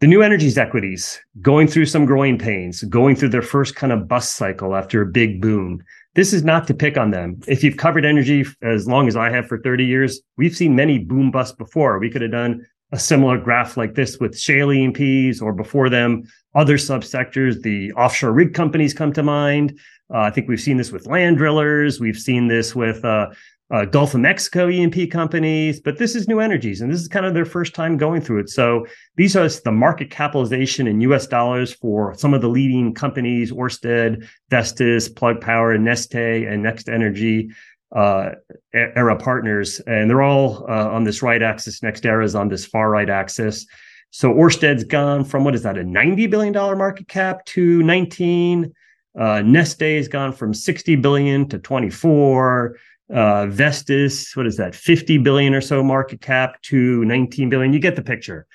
the 0.00 0.06
new 0.06 0.22
energies 0.22 0.56
equities 0.56 1.20
going 1.42 1.66
through 1.66 1.86
some 1.86 2.06
growing 2.06 2.38
pains, 2.38 2.82
going 2.84 3.16
through 3.16 3.30
their 3.30 3.42
first 3.42 3.74
kind 3.74 3.92
of 3.92 4.06
bust 4.06 4.36
cycle 4.36 4.76
after 4.76 5.02
a 5.02 5.06
big 5.06 5.40
boom. 5.40 5.82
This 6.14 6.32
is 6.32 6.44
not 6.44 6.66
to 6.68 6.74
pick 6.74 6.96
on 6.96 7.10
them. 7.10 7.40
If 7.48 7.64
you've 7.64 7.76
covered 7.76 8.04
energy 8.04 8.44
as 8.62 8.86
long 8.86 9.08
as 9.08 9.16
I 9.16 9.30
have 9.30 9.46
for 9.46 9.60
30 9.60 9.84
years, 9.84 10.20
we've 10.36 10.56
seen 10.56 10.76
many 10.76 10.98
boom 10.98 11.30
busts 11.30 11.56
before. 11.56 11.98
We 11.98 12.10
could 12.10 12.22
have 12.22 12.30
done 12.30 12.64
a 12.92 12.98
similar 12.98 13.38
graph 13.38 13.76
like 13.76 13.94
this 13.94 14.18
with 14.18 14.38
shale 14.38 14.72
E&Ps 14.72 15.42
or 15.42 15.52
before 15.52 15.90
them, 15.90 16.24
other 16.54 16.76
subsectors. 16.76 17.60
The 17.62 17.92
offshore 17.92 18.32
rig 18.32 18.54
companies 18.54 18.94
come 18.94 19.12
to 19.12 19.22
mind. 19.22 19.78
Uh, 20.12 20.20
I 20.20 20.30
think 20.30 20.48
we've 20.48 20.60
seen 20.60 20.76
this 20.76 20.92
with 20.92 21.06
land 21.06 21.36
drillers. 21.36 22.00
We've 22.00 22.16
seen 22.16 22.48
this 22.48 22.74
with 22.74 23.04
uh, 23.04 23.28
uh, 23.70 23.84
Gulf 23.84 24.14
of 24.14 24.20
Mexico 24.20 24.68
E&P 24.68 25.06
companies, 25.06 25.78
but 25.78 25.98
this 25.98 26.16
is 26.16 26.26
new 26.26 26.40
energies, 26.40 26.80
and 26.80 26.90
this 26.90 27.00
is 27.00 27.08
kind 27.08 27.26
of 27.26 27.34
their 27.34 27.44
first 27.44 27.74
time 27.74 27.98
going 27.98 28.22
through 28.22 28.40
it. 28.40 28.48
So 28.48 28.86
these 29.16 29.36
are 29.36 29.46
the 29.48 29.72
market 29.72 30.10
capitalization 30.10 30.86
in 30.86 31.02
U.S. 31.02 31.26
dollars 31.26 31.74
for 31.74 32.14
some 32.16 32.32
of 32.32 32.40
the 32.40 32.48
leading 32.48 32.94
companies: 32.94 33.52
Orsted, 33.52 34.26
Vestas, 34.48 35.08
Plug 35.08 35.40
Power, 35.40 35.76
Neste, 35.76 36.50
and 36.50 36.62
Next 36.62 36.88
Energy. 36.88 37.50
Uh, 37.90 38.32
era 38.74 39.16
partners, 39.16 39.80
and 39.86 40.10
they're 40.10 40.20
all 40.20 40.66
uh, 40.68 40.90
on 40.90 41.04
this 41.04 41.22
right 41.22 41.40
axis. 41.40 41.82
Next 41.82 42.04
Era 42.04 42.22
is 42.22 42.34
on 42.34 42.48
this 42.48 42.66
far 42.66 42.90
right 42.90 43.08
axis. 43.08 43.64
So 44.10 44.30
Orsted's 44.30 44.84
gone 44.84 45.24
from 45.24 45.42
what 45.42 45.54
is 45.54 45.62
that 45.62 45.78
a 45.78 45.84
ninety 45.84 46.26
billion 46.26 46.52
dollar 46.52 46.76
market 46.76 47.08
cap 47.08 47.46
to 47.46 47.82
nineteen. 47.82 48.74
Uh, 49.18 49.40
Neste 49.40 49.96
has 49.96 50.06
gone 50.06 50.34
from 50.34 50.52
sixty 50.52 50.96
billion 50.96 51.48
to 51.48 51.58
twenty 51.58 51.88
four 51.88 52.76
uh, 53.12 53.46
Vestas, 53.46 54.34
what 54.34 54.46
is 54.46 54.56
that, 54.56 54.74
50 54.74 55.18
billion 55.18 55.54
or 55.54 55.60
so 55.60 55.82
market 55.82 56.20
cap 56.20 56.60
to 56.62 57.04
19 57.04 57.48
billion. 57.48 57.72
You 57.72 57.78
get 57.78 57.96
the 57.96 58.02
picture. 58.02 58.46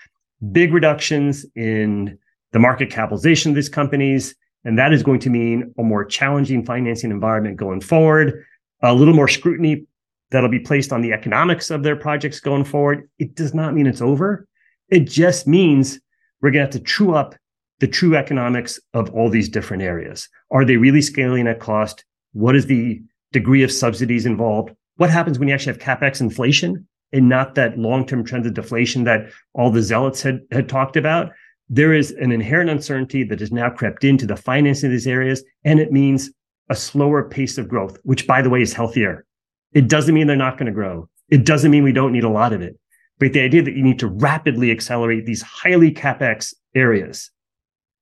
Big 0.51 0.73
reductions 0.73 1.45
in 1.55 2.17
the 2.51 2.59
market 2.59 2.89
capitalization 2.89 3.51
of 3.51 3.55
these 3.55 3.69
companies. 3.69 4.35
And 4.63 4.77
that 4.77 4.93
is 4.93 5.03
going 5.03 5.19
to 5.21 5.29
mean 5.29 5.73
a 5.77 5.83
more 5.83 6.05
challenging 6.05 6.65
financing 6.65 7.11
environment 7.11 7.57
going 7.57 7.81
forward, 7.81 8.45
a 8.81 8.93
little 8.93 9.13
more 9.13 9.27
scrutiny 9.27 9.85
that'll 10.31 10.49
be 10.49 10.59
placed 10.59 10.93
on 10.93 11.01
the 11.01 11.13
economics 11.13 11.69
of 11.69 11.83
their 11.83 11.95
projects 11.95 12.39
going 12.39 12.63
forward. 12.63 13.09
It 13.19 13.35
does 13.35 13.53
not 13.53 13.73
mean 13.73 13.87
it's 13.87 14.01
over. 14.01 14.47
It 14.89 15.01
just 15.01 15.47
means 15.47 15.99
we're 16.41 16.51
going 16.51 16.65
to 16.65 16.71
have 16.71 16.71
to 16.71 16.79
true 16.79 17.15
up 17.15 17.35
the 17.79 17.87
true 17.87 18.15
economics 18.15 18.79
of 18.93 19.09
all 19.11 19.29
these 19.29 19.49
different 19.49 19.83
areas. 19.83 20.29
Are 20.51 20.63
they 20.63 20.77
really 20.77 21.01
scaling 21.01 21.47
at 21.47 21.59
cost? 21.59 22.05
What 22.31 22.55
is 22.55 22.65
the 22.65 23.01
degree 23.33 23.63
of 23.63 23.71
subsidies 23.71 24.25
involved. 24.25 24.71
What 24.95 25.09
happens 25.09 25.37
when 25.37 25.49
you 25.49 25.53
actually 25.53 25.73
have 25.73 25.81
capex 25.81 26.21
inflation 26.21 26.87
and 27.11 27.27
not 27.27 27.55
that 27.55 27.77
long-term 27.77 28.23
trend 28.23 28.45
of 28.45 28.53
deflation 28.53 29.03
that 29.03 29.29
all 29.53 29.69
the 29.69 29.81
zealots 29.81 30.21
had, 30.21 30.39
had 30.51 30.69
talked 30.69 30.95
about? 30.95 31.31
There 31.67 31.93
is 31.93 32.11
an 32.11 32.31
inherent 32.31 32.69
uncertainty 32.69 33.23
that 33.25 33.39
has 33.39 33.51
now 33.51 33.69
crept 33.69 34.03
into 34.03 34.25
the 34.25 34.35
financing 34.35 34.87
of 34.87 34.91
these 34.91 35.07
areas, 35.07 35.43
and 35.65 35.79
it 35.79 35.91
means 35.91 36.31
a 36.69 36.75
slower 36.75 37.27
pace 37.27 37.57
of 37.57 37.67
growth, 37.67 37.97
which 38.03 38.27
by 38.27 38.41
the 38.41 38.49
way 38.49 38.61
is 38.61 38.73
healthier. 38.73 39.25
It 39.73 39.89
doesn't 39.89 40.13
mean 40.13 40.27
they're 40.27 40.35
not 40.35 40.57
going 40.57 40.67
to 40.67 40.71
grow. 40.71 41.09
It 41.29 41.45
doesn't 41.45 41.71
mean 41.71 41.83
we 41.83 41.91
don't 41.91 42.13
need 42.13 42.23
a 42.23 42.29
lot 42.29 42.53
of 42.53 42.61
it. 42.61 42.77
But 43.19 43.33
the 43.33 43.41
idea 43.41 43.63
that 43.63 43.75
you 43.75 43.83
need 43.83 43.99
to 43.99 44.07
rapidly 44.07 44.71
accelerate 44.71 45.25
these 45.25 45.41
highly 45.41 45.91
capex 45.91 46.53
areas 46.75 47.31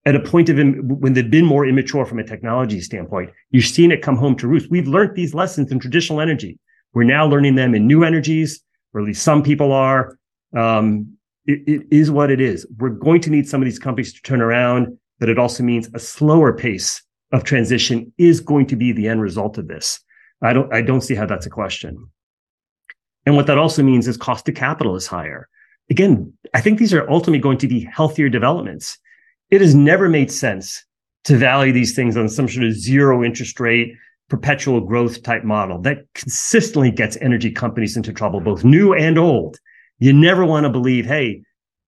at 0.06 0.16
a 0.16 0.20
point 0.20 0.50
of 0.50 0.58
when 0.58 1.14
they've 1.14 1.30
been 1.30 1.46
more 1.46 1.66
immature 1.66 2.06
from 2.06 2.20
a 2.20 2.24
technology 2.24 2.82
standpoint. 2.82 3.30
You're 3.52 3.62
seeing 3.62 3.92
it 3.92 4.02
come 4.02 4.18
home 4.18 4.36
to 4.38 4.48
roost. 4.48 4.72
We've 4.72 4.88
learned 4.88 5.16
these 5.16 5.34
lessons 5.34 5.72
in 5.72 5.80
traditional 5.80 6.22
energy. 6.22 6.58
We're 6.94 7.04
now 7.04 7.26
learning 7.26 7.56
them 7.56 7.76
in 7.76 7.88
new 7.88 8.04
energies, 8.04 8.62
or 8.94 9.02
at 9.02 9.08
least 9.08 9.24
some 9.24 9.44
people 9.44 9.72
are. 9.72 10.18
Um, 10.56 11.18
it, 11.46 11.62
it 11.68 11.88
is 11.92 12.12
what 12.12 12.32
it 12.32 12.42
is. 12.42 12.68
We're 12.78 12.90
going 12.90 13.22
to 13.22 13.30
need 13.30 13.48
some 13.48 13.62
of 13.62 13.66
these 13.66 13.80
companies 13.80 14.14
to 14.14 14.22
turn 14.22 14.42
around, 14.42 14.98
but 15.20 15.30
it 15.30 15.40
also 15.40 15.64
means 15.64 15.90
a 15.94 16.00
slower 16.00 16.54
pace 16.54 17.02
of 17.32 17.44
transition 17.44 18.12
is 18.18 18.42
going 18.42 18.68
to 18.68 18.76
be 18.76 18.92
the 18.92 19.08
end 19.08 19.22
result 19.22 19.58
of 19.58 19.68
this. 19.68 20.00
I 20.42 20.54
don't 20.54 20.74
I 20.74 20.82
don't 20.82 21.02
see 21.02 21.16
how 21.16 21.26
that's 21.26 21.46
a 21.46 21.52
question. 21.52 22.10
And 23.26 23.36
what 23.36 23.48
that 23.48 23.58
also 23.58 23.84
means 23.84 24.08
is 24.08 24.18
cost 24.18 24.50
of 24.50 24.56
capital 24.56 24.96
is 24.96 25.06
higher. 25.06 25.48
Again, 25.90 26.34
I 26.54 26.62
think 26.62 26.80
these 26.80 26.94
are 26.94 27.10
ultimately 27.10 27.40
going 27.40 27.60
to 27.60 27.68
be 27.68 27.82
healthier 27.82 28.30
developments. 28.30 28.98
It 29.52 29.60
has 29.60 29.76
never 29.76 30.08
made 30.08 30.32
sense 30.32 30.86
to 31.26 31.38
value 31.38 31.74
these 31.74 31.94
things 31.94 32.16
on 32.16 32.30
some 32.30 32.48
sort 32.48 32.66
of 32.66 32.74
zero 32.74 33.24
interest 33.24 33.60
rate, 33.60 33.94
perpetual 34.30 34.80
growth 34.80 35.22
type 35.24 35.44
model 35.44 35.80
that 35.82 36.06
consistently 36.16 36.90
gets 36.90 37.18
energy 37.18 37.52
companies 37.52 37.98
into 37.98 38.14
trouble, 38.14 38.40
both 38.40 38.64
new 38.64 38.94
and 38.94 39.18
old. 39.18 39.60
You 40.00 40.14
never 40.14 40.46
want 40.46 40.64
to 40.64 40.70
believe, 40.70 41.06
hey, 41.06 41.44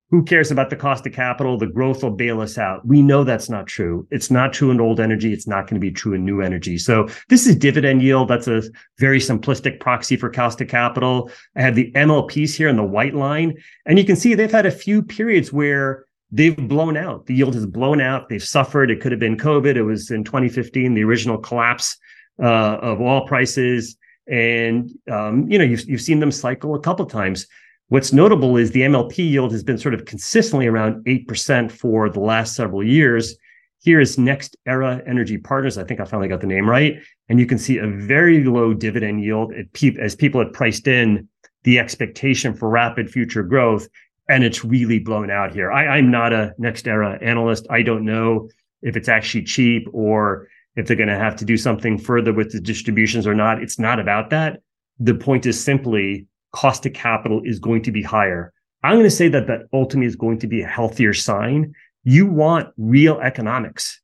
who 0.09 0.23
cares 0.23 0.51
about 0.51 0.69
the 0.69 0.75
cost 0.75 1.07
of 1.07 1.13
capital? 1.13 1.57
The 1.57 1.65
growth 1.65 2.03
will 2.03 2.11
bail 2.11 2.41
us 2.41 2.57
out. 2.57 2.85
We 2.85 3.01
know 3.01 3.23
that's 3.23 3.49
not 3.49 3.65
true. 3.65 4.05
It's 4.11 4.29
not 4.29 4.53
true 4.53 4.69
in 4.69 4.79
old 4.79 4.99
energy. 4.99 5.33
It's 5.33 5.47
not 5.47 5.61
going 5.61 5.79
to 5.79 5.79
be 5.79 5.89
true 5.89 6.13
in 6.13 6.23
new 6.23 6.41
energy. 6.41 6.77
So 6.77 7.07
this 7.29 7.47
is 7.47 7.55
dividend 7.55 8.03
yield. 8.03 8.27
That's 8.27 8.47
a 8.47 8.61
very 8.99 9.19
simplistic 9.19 9.79
proxy 9.79 10.17
for 10.17 10.29
cost 10.29 10.61
of 10.61 10.67
capital. 10.67 11.31
I 11.55 11.61
have 11.61 11.73
the 11.73 11.91
MLPs 11.93 12.55
here 12.55 12.67
in 12.67 12.75
the 12.75 12.83
white 12.83 13.15
line, 13.15 13.55
and 13.87 13.97
you 13.97 14.05
can 14.05 14.15
see 14.15 14.35
they've 14.35 14.51
had 14.51 14.67
a 14.67 14.71
few 14.71 15.01
periods 15.01 15.51
where 15.51 16.05
they've 16.33 16.57
blown 16.57 16.97
out. 16.97 17.27
The 17.27 17.35
yield 17.35 17.53
has 17.53 17.65
blown 17.65 18.01
out. 18.01 18.27
They've 18.27 18.43
suffered. 18.43 18.89
It 18.89 18.99
could 18.99 19.11
have 19.11 19.19
been 19.19 19.37
COVID. 19.37 19.75
It 19.75 19.83
was 19.83 20.09
in 20.09 20.23
2015, 20.23 20.95
the 20.95 21.03
original 21.03 21.37
collapse 21.37 21.95
uh, 22.41 22.77
of 22.81 22.99
oil 22.99 23.25
prices. 23.27 23.95
And 24.27 24.91
um, 25.09 25.49
you 25.49 25.57
know, 25.57 25.63
you've 25.63 25.87
you've 25.87 26.01
seen 26.01 26.19
them 26.19 26.31
cycle 26.31 26.75
a 26.75 26.79
couple 26.79 27.05
times. 27.05 27.45
What's 27.89 28.11
notable 28.11 28.57
is 28.57 28.71
the 28.71 28.81
MLP 28.81 29.17
yield 29.17 29.51
has 29.51 29.63
been 29.63 29.77
sort 29.77 29.93
of 29.93 30.05
consistently 30.05 30.65
around 30.65 31.05
8% 31.05 31.71
for 31.71 32.09
the 32.09 32.21
last 32.21 32.55
several 32.55 32.83
years. 32.83 33.35
Here 33.81 33.99
is 33.99 34.17
Next 34.17 34.55
Era 34.65 35.01
Energy 35.05 35.37
Partners. 35.37 35.77
I 35.77 35.83
think 35.83 35.99
I 35.99 36.05
finally 36.05 36.29
got 36.29 36.41
the 36.41 36.47
name 36.47 36.67
right. 36.67 36.99
And 37.29 37.39
you 37.39 37.45
can 37.45 37.59
see 37.59 37.77
a 37.77 37.87
very 37.87 38.45
low 38.45 38.73
dividend 38.73 39.21
yield 39.23 39.53
as 39.99 40.15
people 40.15 40.41
had 40.41 40.53
priced 40.53 40.87
in 40.87 41.27
the 41.63 41.77
expectation 41.77 42.53
for 42.53 42.69
rapid 42.69 43.11
future 43.11 43.43
growth. 43.43 43.87
And 44.29 44.43
it's 44.43 44.63
really 44.63 44.99
blown 44.99 45.29
out 45.29 45.53
here. 45.53 45.71
I, 45.71 45.97
am 45.97 46.09
not 46.09 46.31
a 46.31 46.53
NextEra 46.59 47.21
analyst. 47.21 47.67
I 47.69 47.81
don't 47.81 48.05
know 48.05 48.49
if 48.81 48.95
it's 48.95 49.09
actually 49.09 49.43
cheap 49.43 49.87
or 49.91 50.47
if 50.75 50.87
they're 50.87 50.97
going 50.97 51.09
to 51.09 51.17
have 51.17 51.35
to 51.37 51.45
do 51.45 51.57
something 51.57 51.97
further 51.97 52.33
with 52.33 52.51
the 52.51 52.61
distributions 52.61 53.27
or 53.27 53.35
not. 53.35 53.61
It's 53.61 53.79
not 53.79 53.99
about 53.99 54.29
that. 54.29 54.61
The 54.99 55.15
point 55.15 55.45
is 55.45 55.61
simply 55.61 56.25
cost 56.53 56.85
of 56.85 56.93
capital 56.93 57.41
is 57.43 57.59
going 57.59 57.81
to 57.83 57.91
be 57.91 58.01
higher. 58.01 58.53
I'm 58.83 58.95
going 58.95 59.03
to 59.03 59.11
say 59.11 59.27
that 59.29 59.47
that 59.47 59.61
ultimately 59.73 60.07
is 60.07 60.15
going 60.15 60.39
to 60.39 60.47
be 60.47 60.61
a 60.61 60.67
healthier 60.67 61.13
sign. 61.13 61.73
You 62.03 62.25
want 62.25 62.69
real 62.77 63.19
economics 63.19 64.01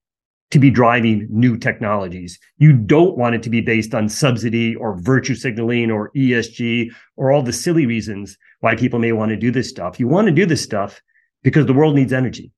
to 0.52 0.60
be 0.60 0.72
driving 0.72 1.28
new 1.30 1.58
technologies. 1.58 2.40
You 2.58 2.74
don't 2.74 3.18
want 3.18 3.36
it 3.36 3.44
to 3.44 3.50
be 3.50 3.62
based 3.62 3.94
on 3.94 4.10
subsidy 4.10 4.76
or 4.76 5.00
virtue 5.00 5.36
signaling 5.36 5.92
or 5.92 6.12
ESG 6.16 6.92
or 7.18 7.32
all 7.32 7.44
the 7.44 7.54
silly 7.54 7.86
reasons 7.86 8.38
why 8.62 8.76
people 8.76 9.00
may 9.00 9.12
want 9.12 9.30
to 9.30 9.38
do 9.38 9.52
this 9.52 9.70
stuff. 9.70 10.00
You 10.00 10.08
want 10.08 10.28
to 10.28 10.34
do 10.34 10.46
this 10.46 10.64
stuff 10.64 11.02
because 11.44 11.66
the 11.66 11.74
world 11.74 11.96
needs 11.96 12.14
energy 12.14 12.52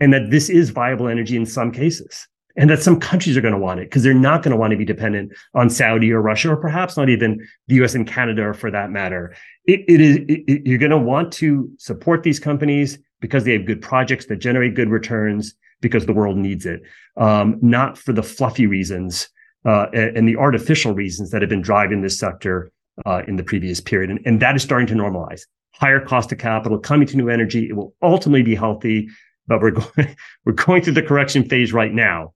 and 0.00 0.12
that 0.12 0.30
this 0.30 0.48
is 0.48 0.70
viable 0.70 1.08
energy 1.08 1.36
in 1.36 1.46
some 1.46 1.70
cases 1.70 2.26
and 2.56 2.70
that 2.70 2.82
some 2.82 2.98
countries 2.98 3.36
are 3.36 3.40
going 3.40 3.54
to 3.54 3.60
want 3.60 3.80
it 3.80 3.90
because 3.90 4.02
they're 4.02 4.14
not 4.14 4.42
going 4.42 4.52
to 4.52 4.56
want 4.56 4.70
to 4.70 4.76
be 4.76 4.84
dependent 4.84 5.32
on 5.54 5.68
Saudi 5.68 6.12
or 6.12 6.22
Russia 6.22 6.50
or 6.50 6.56
perhaps 6.56 6.96
not 6.96 7.08
even 7.08 7.46
the 7.66 7.74
US 7.76 7.94
and 7.94 8.06
Canada 8.06 8.54
for 8.54 8.70
that 8.70 8.90
matter. 8.90 9.34
It, 9.66 9.80
it 9.88 10.00
is 10.00 10.18
it, 10.28 10.66
you're 10.66 10.78
going 10.78 10.90
to 10.90 10.98
want 10.98 11.32
to 11.34 11.70
support 11.78 12.22
these 12.22 12.40
companies 12.40 12.98
because 13.20 13.44
they 13.44 13.52
have 13.52 13.66
good 13.66 13.82
projects 13.82 14.26
that 14.26 14.36
generate 14.36 14.74
good 14.74 14.88
returns 14.88 15.54
because 15.88 16.06
the 16.06 16.12
world 16.12 16.36
needs 16.36 16.66
it, 16.66 16.82
um, 17.16 17.58
not 17.62 17.96
for 17.96 18.12
the 18.12 18.22
fluffy 18.22 18.66
reasons 18.66 19.28
uh, 19.64 19.86
and, 19.92 20.28
the 20.28 20.36
artificial 20.36 20.92
reasons 20.92 21.30
that 21.30 21.40
have 21.40 21.48
been 21.48 21.62
driving 21.62 22.02
this 22.02 22.18
sector 22.18 22.70
uh, 23.06 23.22
in 23.28 23.36
the 23.36 23.44
previous 23.44 23.80
period, 23.80 24.10
and, 24.10 24.20
and 24.26 24.40
that 24.40 24.56
is 24.56 24.62
starting 24.62 24.86
to 24.86 24.94
normalize. 24.94 25.42
Higher 25.74 26.00
cost 26.00 26.32
of 26.32 26.38
capital 26.38 26.78
coming 26.78 27.06
to 27.08 27.16
new 27.16 27.28
energy, 27.28 27.68
it 27.68 27.74
will 27.74 27.94
ultimately 28.02 28.42
be 28.42 28.54
healthy 28.54 29.08
but 29.46 29.60
we're 29.60 29.70
going 29.82 30.16
we're 30.46 30.52
going 30.54 30.82
through 30.82 30.94
the 30.94 31.02
correction 31.02 31.46
phase 31.46 31.70
right 31.70 31.92
now 31.92 32.32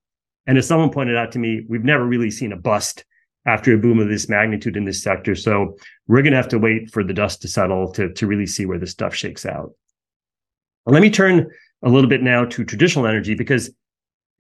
and 0.49 0.57
as 0.57 0.67
someone 0.67 0.91
pointed 0.91 1.15
out 1.15 1.31
to 1.33 1.39
me, 1.39 1.65
we've 1.69 1.85
never 1.85 2.05
really 2.05 2.31
seen 2.31 2.53
a 2.53 2.57
bust 2.57 3.05
after 3.47 3.75
a 3.75 3.79
boom 3.79 4.01
of 4.01 4.09
this 4.09 4.31
magnitude 4.31 4.79
in 4.79 4.87
this 4.87 5.03
sector. 5.03 5.35
So 5.35 5.77
we're 6.09 6.23
going 6.23 6.33
to 6.33 6.39
have 6.39 6.49
to 6.49 6.59
wait 6.59 6.91
for 6.91 7.05
the 7.05 7.13
dust 7.13 7.43
to 7.43 7.49
settle 7.49 7.93
to, 7.93 8.13
to 8.15 8.27
really 8.27 8.47
see 8.47 8.65
where 8.65 8.79
this 8.79 8.91
stuff 8.91 9.15
shakes 9.15 9.45
out. 9.45 9.73
let 10.87 11.03
me 11.03 11.11
turn 11.11 11.51
a 11.83 11.89
little 11.89 12.09
bit 12.09 12.23
now 12.23 12.45
to 12.45 12.65
traditional 12.65 13.07
energy 13.07 13.35
because 13.35 13.71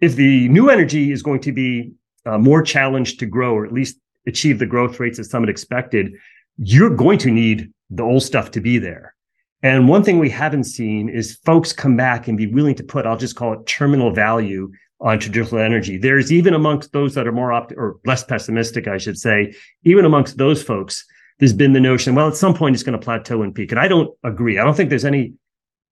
if 0.00 0.16
the 0.16 0.48
new 0.48 0.70
energy 0.70 1.12
is 1.12 1.22
going 1.22 1.40
to 1.40 1.52
be 1.52 1.92
uh, 2.26 2.38
more 2.38 2.62
challenged 2.62 3.18
to 3.20 3.26
grow 3.26 3.54
or 3.54 3.64
at 3.64 3.72
least 3.72 3.98
achieve 4.26 4.58
the 4.58 4.66
growth 4.66 5.00
rates 5.00 5.18
that 5.18 5.24
some 5.24 5.42
had 5.42 5.48
expected, 5.48 6.12
you're 6.58 6.94
going 6.94 7.18
to 7.18 7.30
need 7.30 7.72
the 7.90 8.02
old 8.02 8.22
stuff 8.22 8.50
to 8.52 8.60
be 8.60 8.78
there. 8.78 9.14
And 9.62 9.88
one 9.88 10.04
thing 10.04 10.18
we 10.18 10.30
haven't 10.30 10.64
seen 10.64 11.08
is 11.08 11.38
folks 11.44 11.72
come 11.72 11.96
back 11.96 12.28
and 12.28 12.38
be 12.38 12.46
willing 12.46 12.76
to 12.76 12.84
put, 12.84 13.06
I'll 13.06 13.16
just 13.16 13.34
call 13.34 13.54
it 13.54 13.66
terminal 13.66 14.12
value 14.12 14.70
on 15.00 15.18
traditional 15.18 15.60
energy. 15.60 15.96
There's 15.96 16.32
even 16.32 16.54
amongst 16.54 16.92
those 16.92 17.14
that 17.14 17.26
are 17.26 17.32
more 17.32 17.52
opt 17.52 17.72
or 17.76 17.96
less 18.04 18.24
pessimistic, 18.24 18.86
I 18.86 18.98
should 18.98 19.18
say, 19.18 19.54
even 19.84 20.04
amongst 20.04 20.38
those 20.38 20.62
folks, 20.62 21.04
there's 21.38 21.52
been 21.52 21.72
the 21.72 21.80
notion, 21.80 22.14
well, 22.14 22.28
at 22.28 22.36
some 22.36 22.54
point 22.54 22.74
it's 22.74 22.82
going 22.82 22.98
to 22.98 23.04
plateau 23.04 23.42
and 23.42 23.54
peak. 23.54 23.70
And 23.70 23.80
I 23.80 23.88
don't 23.88 24.10
agree. 24.24 24.58
I 24.58 24.64
don't 24.64 24.76
think 24.76 24.90
there's 24.90 25.04
any 25.04 25.34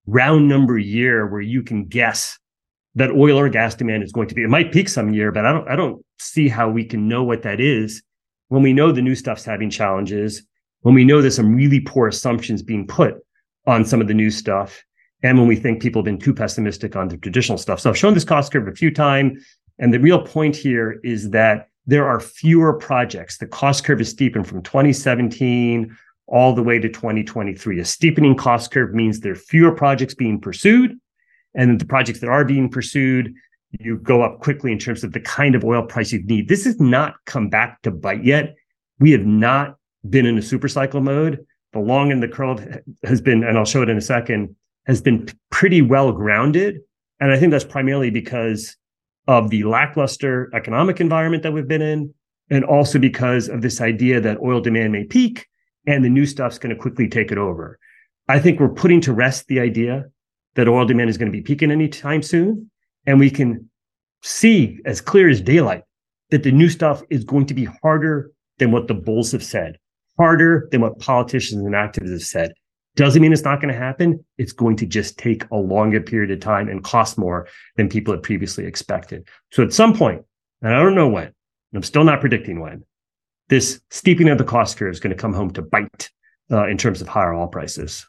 round 0.07 0.47
number 0.47 0.77
year 0.77 1.27
where 1.27 1.41
you 1.41 1.61
can 1.61 1.85
guess 1.85 2.37
that 2.95 3.11
oil 3.11 3.37
or 3.37 3.49
gas 3.49 3.75
demand 3.75 4.03
is 4.03 4.11
going 4.11 4.27
to 4.27 4.35
be. 4.35 4.43
It 4.43 4.49
might 4.49 4.71
peak 4.71 4.89
some 4.89 5.13
year, 5.13 5.31
but 5.31 5.45
I 5.45 5.51
don't 5.51 5.69
I 5.69 5.75
don't 5.75 6.03
see 6.19 6.47
how 6.47 6.69
we 6.69 6.83
can 6.83 7.07
know 7.07 7.23
what 7.23 7.43
that 7.43 7.59
is 7.59 8.01
when 8.47 8.63
we 8.63 8.73
know 8.73 8.91
the 8.91 9.01
new 9.01 9.15
stuff's 9.15 9.45
having 9.45 9.69
challenges, 9.69 10.43
when 10.81 10.95
we 10.95 11.03
know 11.03 11.21
there's 11.21 11.35
some 11.35 11.55
really 11.55 11.81
poor 11.81 12.07
assumptions 12.07 12.63
being 12.63 12.87
put 12.87 13.15
on 13.65 13.85
some 13.85 14.01
of 14.01 14.07
the 14.07 14.13
new 14.13 14.31
stuff 14.31 14.83
and 15.23 15.37
when 15.37 15.47
we 15.47 15.55
think 15.55 15.81
people 15.81 15.99
have 15.99 16.05
been 16.05 16.19
too 16.19 16.33
pessimistic 16.33 16.95
on 16.95 17.07
the 17.07 17.17
traditional 17.17 17.57
stuff. 17.57 17.79
So 17.79 17.89
I've 17.89 17.97
shown 17.97 18.13
this 18.13 18.23
cost 18.23 18.51
curve 18.51 18.67
a 18.67 18.75
few 18.75 18.91
times. 18.91 19.43
And 19.79 19.93
the 19.93 19.99
real 19.99 20.21
point 20.21 20.55
here 20.55 20.99
is 21.03 21.31
that 21.31 21.67
there 21.85 22.07
are 22.07 22.19
fewer 22.19 22.73
projects. 22.73 23.37
The 23.37 23.47
cost 23.47 23.83
curve 23.83 24.01
is 24.01 24.09
steepened 24.09 24.47
from 24.47 24.61
2017 24.63 25.95
all 26.27 26.53
the 26.53 26.63
way 26.63 26.77
to 26.79 26.89
2023. 26.89 27.79
A 27.79 27.85
steepening 27.85 28.35
cost 28.35 28.71
curve 28.71 28.93
means 28.93 29.19
there 29.19 29.31
are 29.31 29.35
fewer 29.35 29.71
projects 29.71 30.13
being 30.13 30.39
pursued. 30.39 30.97
And 31.55 31.79
the 31.79 31.85
projects 31.85 32.19
that 32.19 32.29
are 32.29 32.45
being 32.45 32.69
pursued, 32.69 33.33
you 33.71 33.97
go 33.97 34.21
up 34.21 34.41
quickly 34.41 34.71
in 34.71 34.77
terms 34.77 35.03
of 35.03 35.13
the 35.13 35.19
kind 35.19 35.55
of 35.55 35.63
oil 35.63 35.83
price 35.83 36.11
you 36.11 36.23
need. 36.23 36.47
This 36.47 36.65
has 36.65 36.79
not 36.79 37.15
come 37.25 37.49
back 37.49 37.81
to 37.83 37.91
bite 37.91 38.23
yet. 38.23 38.55
We 38.99 39.11
have 39.11 39.25
not 39.25 39.77
been 40.07 40.25
in 40.25 40.37
a 40.37 40.41
super 40.41 40.67
cycle 40.67 41.01
mode. 41.01 41.45
The 41.73 41.79
long 41.79 42.11
and 42.11 42.21
the 42.21 42.27
curve 42.27 42.81
has 43.03 43.21
been, 43.21 43.43
and 43.43 43.57
I'll 43.57 43.65
show 43.65 43.81
it 43.81 43.89
in 43.89 43.97
a 43.97 44.01
second, 44.01 44.55
has 44.85 45.01
been 45.01 45.27
pretty 45.49 45.81
well 45.81 46.11
grounded. 46.11 46.79
And 47.19 47.31
I 47.31 47.39
think 47.39 47.51
that's 47.51 47.65
primarily 47.65 48.09
because 48.09 48.75
of 49.27 49.49
the 49.49 49.63
lackluster 49.63 50.49
economic 50.53 51.01
environment 51.01 51.43
that 51.43 51.51
we've 51.51 51.67
been 51.67 51.81
in, 51.81 52.13
and 52.49 52.63
also 52.63 52.99
because 52.99 53.49
of 53.49 53.61
this 53.61 53.81
idea 53.81 54.21
that 54.21 54.39
oil 54.39 54.61
demand 54.61 54.93
may 54.93 55.03
peak 55.03 55.47
and 55.87 56.03
the 56.03 56.09
new 56.09 56.25
stuff's 56.25 56.59
going 56.59 56.75
to 56.75 56.79
quickly 56.79 57.07
take 57.07 57.31
it 57.31 57.37
over. 57.37 57.79
I 58.27 58.39
think 58.39 58.59
we're 58.59 58.69
putting 58.69 59.01
to 59.01 59.13
rest 59.13 59.47
the 59.47 59.61
idea 59.61 60.05
that 60.55 60.67
oil 60.67 60.85
demand 60.85 61.09
is 61.09 61.17
going 61.17 61.31
to 61.31 61.35
be 61.35 61.41
peaking 61.41 61.71
anytime 61.71 62.21
soon. 62.21 62.69
And 63.05 63.19
we 63.19 63.31
can 63.31 63.69
see 64.21 64.79
as 64.85 64.99
clear 64.99 65.29
as 65.29 65.39
daylight 65.39 65.83
that 66.29 66.43
the 66.43 66.51
new 66.51 66.67
stuff 66.67 67.01
is 67.09 67.23
going 67.23 67.45
to 67.45 67.53
be 67.53 67.65
harder 67.81 68.31
than 68.57 68.71
what 68.71 68.87
the 68.87 68.93
bulls 68.93 69.31
have 69.31 69.43
said, 69.43 69.77
harder 70.17 70.67
than 70.71 70.81
what 70.81 70.99
politicians 70.99 71.63
and 71.63 71.73
activists 71.73 72.11
have 72.11 72.21
said. 72.23 72.53
Doesn't 72.95 73.21
mean 73.21 73.31
it's 73.31 73.43
not 73.43 73.61
going 73.61 73.71
to 73.71 73.79
happen. 73.79 74.25
It's 74.37 74.51
going 74.51 74.75
to 74.77 74.85
just 74.85 75.17
take 75.19 75.49
a 75.51 75.55
longer 75.55 76.01
period 76.01 76.31
of 76.31 76.39
time 76.39 76.67
and 76.67 76.83
cost 76.83 77.17
more 77.17 77.47
than 77.77 77.87
people 77.87 78.13
had 78.13 78.23
previously 78.23 78.65
expected. 78.65 79.27
So 79.51 79.63
at 79.63 79.71
some 79.71 79.95
point, 79.95 80.25
and 80.61 80.73
I 80.73 80.81
don't 80.81 80.95
know 80.95 81.07
when, 81.07 81.31
I'm 81.75 81.83
still 81.83 82.03
not 82.03 82.19
predicting 82.19 82.59
when, 82.59 82.83
this 83.49 83.79
steepening 83.89 84.31
of 84.31 84.37
the 84.37 84.43
cost 84.43 84.77
curve 84.77 84.91
is 84.91 84.99
going 84.99 85.15
to 85.15 85.21
come 85.21 85.33
home 85.33 85.51
to 85.53 85.61
bite 85.61 86.09
uh, 86.51 86.67
in 86.67 86.77
terms 86.77 87.01
of 87.01 87.07
higher 87.07 87.33
oil 87.33 87.47
prices. 87.47 88.05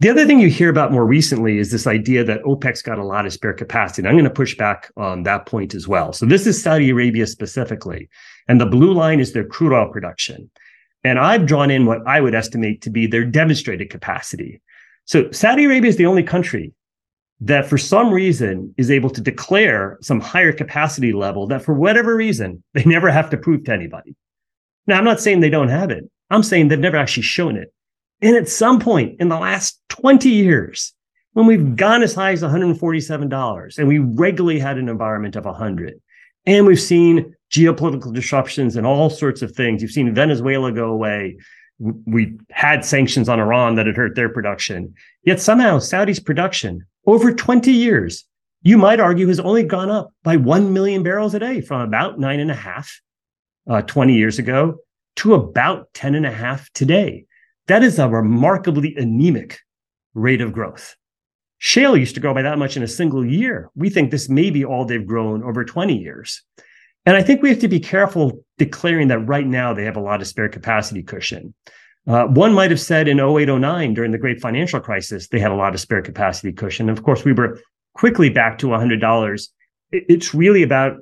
The 0.00 0.10
other 0.10 0.26
thing 0.26 0.40
you 0.40 0.48
hear 0.48 0.68
about 0.68 0.90
more 0.90 1.06
recently 1.06 1.58
is 1.58 1.70
this 1.70 1.86
idea 1.86 2.24
that 2.24 2.42
OPEC's 2.42 2.82
got 2.82 2.98
a 2.98 3.04
lot 3.04 3.24
of 3.24 3.32
spare 3.32 3.52
capacity. 3.52 4.02
And 4.02 4.08
I'm 4.08 4.14
going 4.14 4.24
to 4.24 4.30
push 4.30 4.56
back 4.56 4.90
on 4.96 5.22
that 5.22 5.46
point 5.46 5.74
as 5.74 5.86
well. 5.86 6.12
So 6.12 6.26
this 6.26 6.44
is 6.44 6.60
Saudi 6.60 6.90
Arabia 6.90 7.26
specifically. 7.26 8.08
And 8.48 8.60
the 8.60 8.66
blue 8.66 8.92
line 8.92 9.20
is 9.20 9.32
their 9.32 9.44
crude 9.44 9.72
oil 9.72 9.92
production. 9.92 10.50
And 11.04 11.20
I've 11.20 11.46
drawn 11.46 11.70
in 11.70 11.86
what 11.86 12.04
I 12.04 12.20
would 12.20 12.34
estimate 12.34 12.82
to 12.82 12.90
be 12.90 13.06
their 13.06 13.24
demonstrated 13.24 13.90
capacity. 13.90 14.60
So 15.04 15.30
Saudi 15.30 15.64
Arabia 15.64 15.90
is 15.90 15.96
the 15.96 16.06
only 16.06 16.24
country 16.24 16.72
that 17.40 17.66
for 17.66 17.78
some 17.78 18.12
reason 18.12 18.74
is 18.76 18.90
able 18.90 19.10
to 19.10 19.20
declare 19.20 19.98
some 20.00 20.20
higher 20.20 20.52
capacity 20.52 21.12
level 21.12 21.46
that 21.48 21.62
for 21.62 21.74
whatever 21.74 22.16
reason 22.16 22.62
they 22.74 22.84
never 22.84 23.10
have 23.10 23.30
to 23.30 23.36
prove 23.36 23.64
to 23.64 23.72
anybody. 23.72 24.16
Now, 24.86 24.98
I'm 24.98 25.04
not 25.04 25.20
saying 25.20 25.40
they 25.40 25.50
don't 25.50 25.68
have 25.68 25.90
it. 25.90 26.04
I'm 26.30 26.42
saying 26.42 26.68
they've 26.68 26.78
never 26.78 26.96
actually 26.96 27.24
shown 27.24 27.56
it. 27.56 27.72
And 28.20 28.36
at 28.36 28.48
some 28.48 28.80
point 28.80 29.20
in 29.20 29.28
the 29.28 29.38
last 29.38 29.80
20 29.88 30.28
years, 30.28 30.94
when 31.32 31.46
we've 31.46 31.76
gone 31.76 32.02
as 32.02 32.14
high 32.14 32.32
as 32.32 32.42
$147 32.42 33.78
and 33.78 33.88
we 33.88 33.98
regularly 33.98 34.58
had 34.58 34.78
an 34.78 34.88
environment 34.88 35.36
of 35.36 35.44
100 35.44 36.00
and 36.46 36.66
we've 36.66 36.80
seen 36.80 37.34
geopolitical 37.50 38.12
disruptions 38.12 38.76
and 38.76 38.86
all 38.86 39.10
sorts 39.10 39.42
of 39.42 39.52
things 39.52 39.82
you've 39.82 39.90
seen 39.90 40.14
venezuela 40.14 40.72
go 40.72 40.90
away 40.90 41.36
we 41.78 42.38
had 42.50 42.84
sanctions 42.84 43.28
on 43.28 43.40
iran 43.40 43.74
that 43.74 43.86
had 43.86 43.96
hurt 43.96 44.14
their 44.14 44.28
production 44.28 44.94
yet 45.24 45.40
somehow 45.40 45.78
saudi's 45.78 46.20
production 46.20 46.84
over 47.06 47.32
20 47.32 47.70
years 47.70 48.24
you 48.62 48.78
might 48.78 49.00
argue 49.00 49.26
has 49.26 49.40
only 49.40 49.64
gone 49.64 49.90
up 49.90 50.12
by 50.22 50.36
1 50.36 50.72
million 50.72 51.02
barrels 51.02 51.34
a 51.34 51.38
day 51.38 51.60
from 51.60 51.80
about 51.80 52.18
nine 52.18 52.40
and 52.40 52.50
a 52.50 52.54
half 52.54 53.00
uh, 53.68 53.82
20 53.82 54.14
years 54.14 54.38
ago 54.38 54.76
to 55.16 55.34
about 55.34 55.92
10 55.94 56.14
and 56.14 56.26
a 56.26 56.32
half 56.32 56.70
today 56.72 57.24
that 57.66 57.82
is 57.82 57.98
a 57.98 58.08
remarkably 58.08 58.94
anemic 58.96 59.60
rate 60.14 60.40
of 60.40 60.52
growth 60.52 60.96
Shale 61.64 61.96
used 61.96 62.16
to 62.16 62.20
grow 62.20 62.34
by 62.34 62.42
that 62.42 62.58
much 62.58 62.76
in 62.76 62.82
a 62.82 62.88
single 62.88 63.24
year. 63.24 63.70
We 63.76 63.88
think 63.88 64.10
this 64.10 64.28
may 64.28 64.50
be 64.50 64.64
all 64.64 64.84
they've 64.84 65.06
grown 65.06 65.44
over 65.44 65.64
20 65.64 65.96
years. 65.96 66.42
And 67.06 67.16
I 67.16 67.22
think 67.22 67.40
we 67.40 67.50
have 67.50 67.60
to 67.60 67.68
be 67.68 67.78
careful 67.78 68.44
declaring 68.58 69.06
that 69.08 69.20
right 69.20 69.46
now 69.46 69.72
they 69.72 69.84
have 69.84 69.96
a 69.96 70.00
lot 70.00 70.20
of 70.20 70.26
spare 70.26 70.48
capacity 70.48 71.04
cushion. 71.04 71.54
Uh, 72.04 72.24
one 72.24 72.52
might 72.52 72.72
have 72.72 72.80
said 72.80 73.06
in 73.06 73.20
0809 73.20 73.94
during 73.94 74.10
the 74.10 74.18
great 74.18 74.40
financial 74.40 74.80
crisis, 74.80 75.28
they 75.28 75.38
had 75.38 75.52
a 75.52 75.56
lot 75.56 75.72
of 75.72 75.80
spare 75.80 76.02
capacity 76.02 76.52
cushion. 76.52 76.90
Of 76.90 77.04
course, 77.04 77.24
we 77.24 77.32
were 77.32 77.60
quickly 77.94 78.28
back 78.28 78.58
to 78.58 78.66
$100. 78.66 79.48
It's 79.92 80.34
really 80.34 80.64
about 80.64 80.96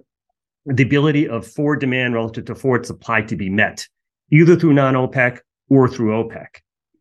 the 0.73 0.83
ability 0.83 1.29
of 1.29 1.47
forward 1.47 1.81
demand 1.81 2.15
relative 2.15 2.45
to 2.47 2.55
forward 2.55 2.87
supply 2.87 3.23
to 3.23 3.37
be 3.37 3.51
met, 3.51 3.87
either 4.33 4.57
through 4.57 4.75
non 4.75 4.95
OPEC 4.95 5.39
or 5.69 5.89
through 5.89 6.13
OPEC. 6.13 6.47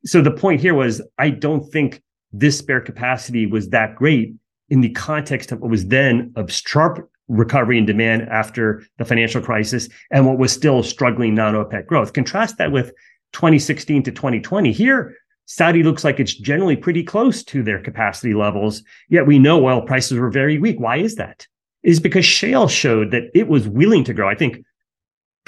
So 0.05 0.21
the 0.21 0.31
point 0.31 0.61
here 0.61 0.73
was 0.73 1.01
I 1.17 1.29
don't 1.29 1.69
think 1.71 2.01
this 2.31 2.57
spare 2.57 2.81
capacity 2.81 3.45
was 3.45 3.69
that 3.69 3.95
great 3.95 4.35
in 4.69 4.81
the 4.81 4.89
context 4.89 5.51
of 5.51 5.59
what 5.59 5.71
was 5.71 5.87
then 5.87 6.31
a 6.35 6.49
sharp 6.49 7.09
recovery 7.27 7.77
in 7.77 7.85
demand 7.85 8.23
after 8.23 8.83
the 8.97 9.05
financial 9.05 9.41
crisis 9.41 9.87
and 10.11 10.25
what 10.25 10.37
was 10.37 10.51
still 10.51 10.83
struggling 10.83 11.35
non-OPEC 11.35 11.85
growth. 11.85 12.13
Contrast 12.13 12.57
that 12.57 12.71
with 12.71 12.91
2016 13.33 14.03
to 14.03 14.11
2020. 14.11 14.71
Here, 14.71 15.15
Saudi 15.45 15.83
looks 15.83 16.03
like 16.03 16.19
it's 16.19 16.33
generally 16.33 16.75
pretty 16.75 17.03
close 17.03 17.43
to 17.43 17.63
their 17.63 17.81
capacity 17.81 18.33
levels, 18.33 18.83
yet 19.09 19.25
we 19.25 19.39
know 19.39 19.65
oil 19.65 19.81
prices 19.81 20.17
were 20.17 20.29
very 20.29 20.57
weak. 20.57 20.79
Why 20.79 20.97
is 20.97 21.15
that? 21.15 21.47
Is 21.83 21.99
because 21.99 22.25
shale 22.25 22.67
showed 22.67 23.11
that 23.11 23.31
it 23.33 23.47
was 23.47 23.67
willing 23.67 24.03
to 24.03 24.13
grow. 24.13 24.29
I 24.29 24.35
think 24.35 24.63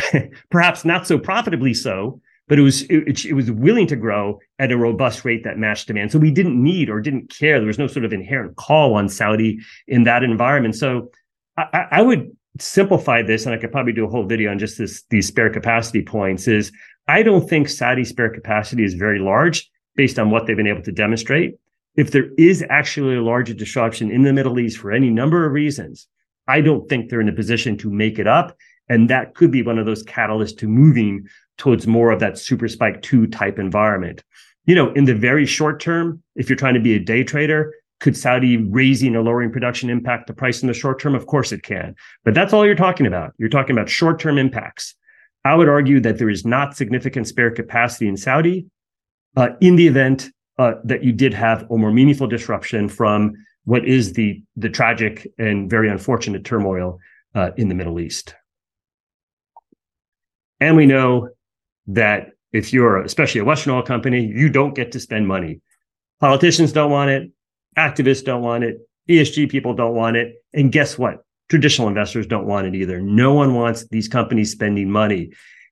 perhaps 0.49 0.85
not 0.85 1.07
so 1.07 1.19
profitably 1.19 1.73
so, 1.73 2.21
but 2.47 2.59
it 2.59 2.63
was 2.63 2.83
it, 2.83 3.25
it, 3.25 3.33
was 3.33 3.49
willing 3.49 3.87
to 3.87 3.95
grow 3.95 4.39
at 4.59 4.71
a 4.71 4.77
robust 4.77 5.23
rate 5.23 5.43
that 5.43 5.57
matched 5.57 5.87
demand. 5.87 6.11
So 6.11 6.19
we 6.19 6.31
didn't 6.31 6.61
need 6.61 6.89
or 6.89 6.99
didn't 6.99 7.29
care. 7.29 7.59
There 7.59 7.67
was 7.67 7.79
no 7.79 7.87
sort 7.87 8.05
of 8.05 8.13
inherent 8.13 8.55
call 8.57 8.93
on 8.93 9.09
Saudi 9.09 9.59
in 9.87 10.03
that 10.03 10.23
environment. 10.23 10.75
So 10.75 11.11
I, 11.57 11.87
I 11.91 12.01
would 12.01 12.29
simplify 12.59 13.21
this, 13.21 13.45
and 13.45 13.55
I 13.55 13.57
could 13.57 13.71
probably 13.71 13.93
do 13.93 14.05
a 14.05 14.09
whole 14.09 14.25
video 14.25 14.51
on 14.51 14.59
just 14.59 14.77
this 14.77 15.03
these 15.09 15.27
spare 15.27 15.49
capacity 15.49 16.01
points. 16.01 16.47
Is 16.47 16.71
I 17.07 17.23
don't 17.23 17.47
think 17.47 17.69
Saudi 17.69 18.03
spare 18.03 18.29
capacity 18.29 18.83
is 18.83 18.95
very 18.95 19.19
large 19.19 19.69
based 19.95 20.19
on 20.19 20.29
what 20.29 20.45
they've 20.45 20.57
been 20.57 20.67
able 20.67 20.83
to 20.83 20.91
demonstrate. 20.91 21.55
If 21.95 22.11
there 22.11 22.29
is 22.37 22.63
actually 22.69 23.15
a 23.15 23.21
larger 23.21 23.53
disruption 23.53 24.11
in 24.11 24.23
the 24.23 24.33
Middle 24.33 24.59
East 24.59 24.77
for 24.77 24.91
any 24.91 25.09
number 25.09 25.45
of 25.45 25.51
reasons, 25.51 26.07
I 26.51 26.59
don't 26.59 26.87
think 26.89 27.09
they're 27.09 27.21
in 27.21 27.29
a 27.29 27.33
position 27.33 27.77
to 27.77 27.89
make 27.89 28.19
it 28.19 28.27
up. 28.27 28.57
And 28.89 29.09
that 29.09 29.35
could 29.35 29.51
be 29.51 29.63
one 29.63 29.79
of 29.79 29.85
those 29.85 30.03
catalysts 30.03 30.57
to 30.57 30.67
moving 30.67 31.25
towards 31.57 31.87
more 31.87 32.11
of 32.11 32.19
that 32.19 32.37
super 32.37 32.67
spike 32.67 33.01
two 33.01 33.25
type 33.25 33.57
environment. 33.57 34.21
You 34.65 34.75
know, 34.75 34.91
in 34.93 35.05
the 35.05 35.15
very 35.15 35.45
short 35.45 35.79
term, 35.79 36.21
if 36.35 36.49
you're 36.49 36.57
trying 36.57 36.73
to 36.73 36.81
be 36.81 36.95
a 36.95 36.99
day 36.99 37.23
trader, 37.23 37.73
could 38.01 38.17
Saudi 38.17 38.57
raising 38.57 39.15
or 39.15 39.23
lowering 39.23 39.51
production 39.51 39.89
impact 39.89 40.27
the 40.27 40.33
price 40.33 40.61
in 40.61 40.67
the 40.67 40.73
short 40.73 40.99
term? 40.99 41.15
Of 41.15 41.25
course 41.25 41.53
it 41.53 41.63
can. 41.63 41.95
But 42.25 42.33
that's 42.33 42.51
all 42.51 42.65
you're 42.65 42.75
talking 42.75 43.05
about. 43.05 43.33
You're 43.37 43.49
talking 43.49 43.75
about 43.77 43.89
short 43.89 44.19
term 44.19 44.37
impacts. 44.37 44.95
I 45.45 45.55
would 45.55 45.69
argue 45.69 46.01
that 46.01 46.17
there 46.17 46.29
is 46.29 46.45
not 46.45 46.75
significant 46.75 47.27
spare 47.27 47.51
capacity 47.51 48.07
in 48.09 48.17
Saudi 48.17 48.65
uh, 49.37 49.49
in 49.61 49.77
the 49.77 49.87
event 49.87 50.29
uh, 50.59 50.73
that 50.83 51.03
you 51.03 51.13
did 51.13 51.33
have 51.33 51.65
a 51.71 51.77
more 51.77 51.91
meaningful 51.91 52.27
disruption 52.27 52.89
from 52.89 53.33
what 53.65 53.87
is 53.87 54.13
the 54.13 54.41
the 54.55 54.69
tragic 54.69 55.27
and 55.37 55.69
very 55.69 55.89
unfortunate 55.89 56.43
turmoil 56.43 56.99
uh, 57.35 57.51
in 57.57 57.69
the 57.69 57.75
Middle 57.75 57.99
East. 57.99 58.35
And 60.59 60.75
we 60.75 60.85
know 60.85 61.29
that 61.87 62.31
if 62.53 62.73
you're 62.73 63.01
especially 63.01 63.41
a 63.41 63.45
Western 63.45 63.73
oil 63.73 63.81
company, 63.81 64.25
you 64.25 64.49
don't 64.49 64.75
get 64.75 64.91
to 64.91 64.99
spend 64.99 65.27
money. 65.27 65.61
Politicians 66.19 66.71
don't 66.71 66.91
want 66.91 67.09
it. 67.09 67.31
Activists 67.77 68.23
don't 68.23 68.43
want 68.43 68.63
it. 68.63 68.77
ESG 69.09 69.49
people 69.49 69.73
don't 69.73 69.95
want 69.95 70.17
it. 70.17 70.35
And 70.53 70.71
guess 70.71 70.97
what? 70.97 71.25
Traditional 71.49 71.87
investors 71.87 72.27
don't 72.27 72.45
want 72.45 72.67
it 72.67 72.75
either. 72.75 73.01
No 73.01 73.33
one 73.33 73.55
wants 73.55 73.87
these 73.87 74.07
companies 74.07 74.51
spending 74.51 74.91
money. 74.91 75.31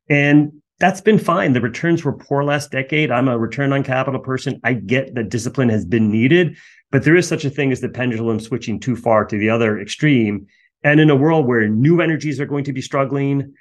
And 0.10 0.52
that's 0.80 1.02
been 1.02 1.20
fine. 1.20 1.54
The 1.54 1.62
returns 1.62 2.04
were 2.04 2.14
poor 2.14 2.44
last 2.44 2.72
decade. 2.72 3.12
I'm 3.12 3.28
a 3.28 3.38
return 3.38 3.74
on 3.74 3.84
capital 3.84 4.20
person. 4.20 4.60
I 4.64 4.74
get 4.74 5.14
that 5.16 5.30
discipline 5.30 5.70
has 5.70 5.86
been 5.86 6.10
needed, 6.10 6.58
but 6.92 7.04
there 7.04 7.16
is 7.16 7.28
such 7.28 7.46
a 7.46 7.50
thing 7.50 7.72
as 7.72 7.82
the 7.82 7.90
pendulum 7.90 8.40
switching 8.40 8.80
too 8.80 8.96
far 8.96 9.26
to 9.26 9.38
the 9.38 9.50
other 9.50 9.80
extreme. 9.80 10.48
And 10.84 11.00
in 11.00 11.10
a 11.10 11.16
world 11.16 11.46
where 11.46 11.68
new 11.68 12.02
energies 12.02 12.40
are 12.40 12.46
going 12.46 12.64
to 12.64 12.74
be 12.74 12.82
struggling, 12.82 13.54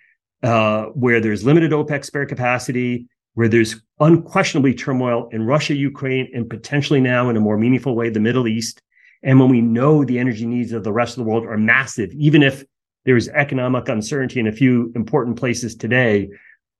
uh, 0.43 0.85
where 0.87 1.21
there's 1.21 1.45
limited 1.45 1.73
OPEC 1.73 2.05
spare 2.05 2.27
capacity, 2.27 3.09
where 3.35 3.49
there's 3.49 3.77
unquestionably 4.01 4.75
turmoil 4.75 5.29
in 5.33 5.47
Russia, 5.47 5.75
Ukraine, 5.75 6.31
and 6.35 6.49
potentially 6.49 7.01
now 7.01 7.29
in 7.29 7.37
a 7.37 7.41
more 7.41 7.59
meaningful 7.59 7.95
way, 7.95 8.09
the 8.09 8.21
Middle 8.21 8.49
East. 8.49 8.83
And 9.23 9.39
when 9.41 9.49
we 9.49 9.61
know 9.61 10.05
the 10.05 10.19
energy 10.19 10.47
needs 10.47 10.73
of 10.73 10.85
the 10.85 10.93
rest 10.93 11.19
of 11.19 11.25
the 11.25 11.31
world 11.31 11.45
are 11.45 11.57
massive, 11.57 12.13
even 12.13 12.43
if 12.43 12.65
there's 13.05 13.29
economic 13.29 13.89
uncertainty 13.89 14.41
in 14.41 14.47
a 14.47 14.53
few 14.53 14.93
important 14.95 15.37
places 15.37 15.75
today, 15.75 16.29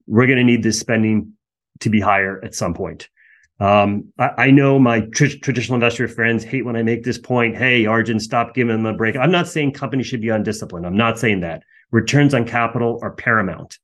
we're 0.07 0.27
going 0.27 0.39
to 0.39 0.45
need 0.45 0.63
this 0.63 0.79
spending 0.79 1.33
to 1.81 1.91
be 1.91 2.01
higher 2.01 2.43
at 2.45 2.55
some 2.55 2.75
point. 2.75 3.09
Um, 3.61 4.13
I, 4.19 4.31
I, 4.39 4.51
know 4.53 4.79
my 4.79 5.01
tr- 5.01 5.39
traditional 5.43 5.75
investor 5.75 6.07
friends 6.07 6.45
hate 6.45 6.65
when 6.65 6.77
I 6.77 6.83
make 6.85 7.03
this 7.03 7.19
point. 7.19 7.57
Hey, 7.57 7.87
Arjun, 7.87 8.21
stop 8.21 8.55
giving 8.55 8.77
them 8.77 8.87
a 8.87 8.97
break. 8.97 9.17
I'm 9.17 9.33
not 9.33 9.49
saying 9.49 9.73
companies 9.73 10.07
should 10.07 10.21
be 10.21 10.29
undisciplined. 10.29 10.87
I'm 10.87 10.97
not 10.97 11.19
saying 11.19 11.41
that 11.41 11.65
returns 11.91 12.35
on 12.35 12.45
capital 12.45 13.01
are 13.03 13.11
paramount. 13.11 13.79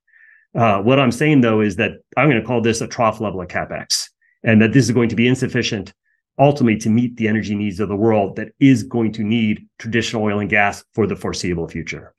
Uh, 0.55 0.81
what 0.81 1.01
I'm 1.01 1.11
saying 1.11 1.41
though 1.41 1.61
is 1.61 1.77
that 1.77 1.93
I'm 2.17 2.31
going 2.31 2.41
to 2.41 2.47
call 2.47 2.61
this 2.61 2.81
a 2.81 2.87
trough 2.87 3.21
level 3.21 3.41
of 3.41 3.49
capex, 3.49 4.09
and 4.45 4.63
that 4.63 4.73
this 4.73 4.85
is 4.85 4.93
going 4.93 5.09
to 5.09 5.17
be 5.17 5.27
insufficient 5.27 5.93
ultimately 6.39 6.79
to 6.81 6.91
meet 6.91 7.17
the 7.17 7.29
energy 7.29 7.55
needs 7.55 7.81
of 7.81 7.89
the 7.89 7.97
world 7.97 8.37
that 8.37 8.49
is 8.59 8.83
going 8.83 9.13
to 9.13 9.23
need 9.23 9.69
traditional 9.79 10.23
oil 10.23 10.41
and 10.41 10.51
gas 10.51 10.85
for 10.93 11.07
the 11.07 11.17
foreseeable 11.17 11.69
future. 11.69 12.15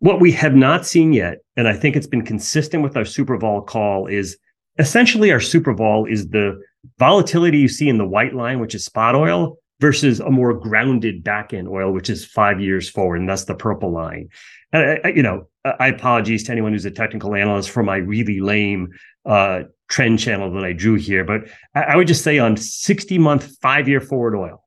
What 0.00 0.20
we 0.20 0.32
have 0.32 0.54
not 0.54 0.86
seen 0.86 1.12
yet, 1.12 1.38
and 1.56 1.66
I 1.66 1.74
think 1.74 1.96
it's 1.96 2.06
been 2.06 2.24
consistent 2.24 2.82
with 2.82 2.96
our 2.96 3.04
super 3.04 3.36
vol 3.36 3.62
call, 3.62 4.06
is 4.06 4.38
essentially 4.78 5.32
our 5.32 5.40
super 5.40 5.74
vol 5.74 6.06
is 6.06 6.28
the 6.28 6.60
volatility 6.98 7.58
you 7.58 7.68
see 7.68 7.88
in 7.88 7.98
the 7.98 8.06
white 8.06 8.34
line, 8.34 8.60
which 8.60 8.74
is 8.74 8.84
spot 8.84 9.14
oil, 9.14 9.58
versus 9.80 10.20
a 10.20 10.30
more 10.30 10.54
grounded 10.54 11.22
back 11.22 11.52
end 11.52 11.68
oil, 11.68 11.92
which 11.92 12.10
is 12.10 12.24
five 12.24 12.60
years 12.60 12.88
forward. 12.88 13.20
And 13.20 13.28
that's 13.28 13.44
the 13.44 13.54
purple 13.54 13.92
line. 13.92 14.28
And 14.72 15.00
I, 15.04 15.08
you 15.08 15.22
know, 15.22 15.48
I 15.64 15.88
apologize 15.88 16.42
to 16.44 16.52
anyone 16.52 16.72
who's 16.72 16.84
a 16.84 16.90
technical 16.90 17.34
analyst 17.34 17.70
for 17.70 17.82
my 17.82 17.96
really 17.96 18.40
lame 18.40 18.88
uh, 19.24 19.62
trend 19.88 20.18
channel 20.18 20.52
that 20.52 20.64
I 20.64 20.72
drew 20.72 20.94
here. 20.94 21.24
But 21.24 21.48
I, 21.74 21.82
I 21.82 21.96
would 21.96 22.06
just 22.06 22.24
say 22.24 22.38
on 22.38 22.56
60 22.56 23.18
month, 23.18 23.56
five 23.62 23.88
year 23.88 24.00
forward 24.00 24.34
oil, 24.34 24.64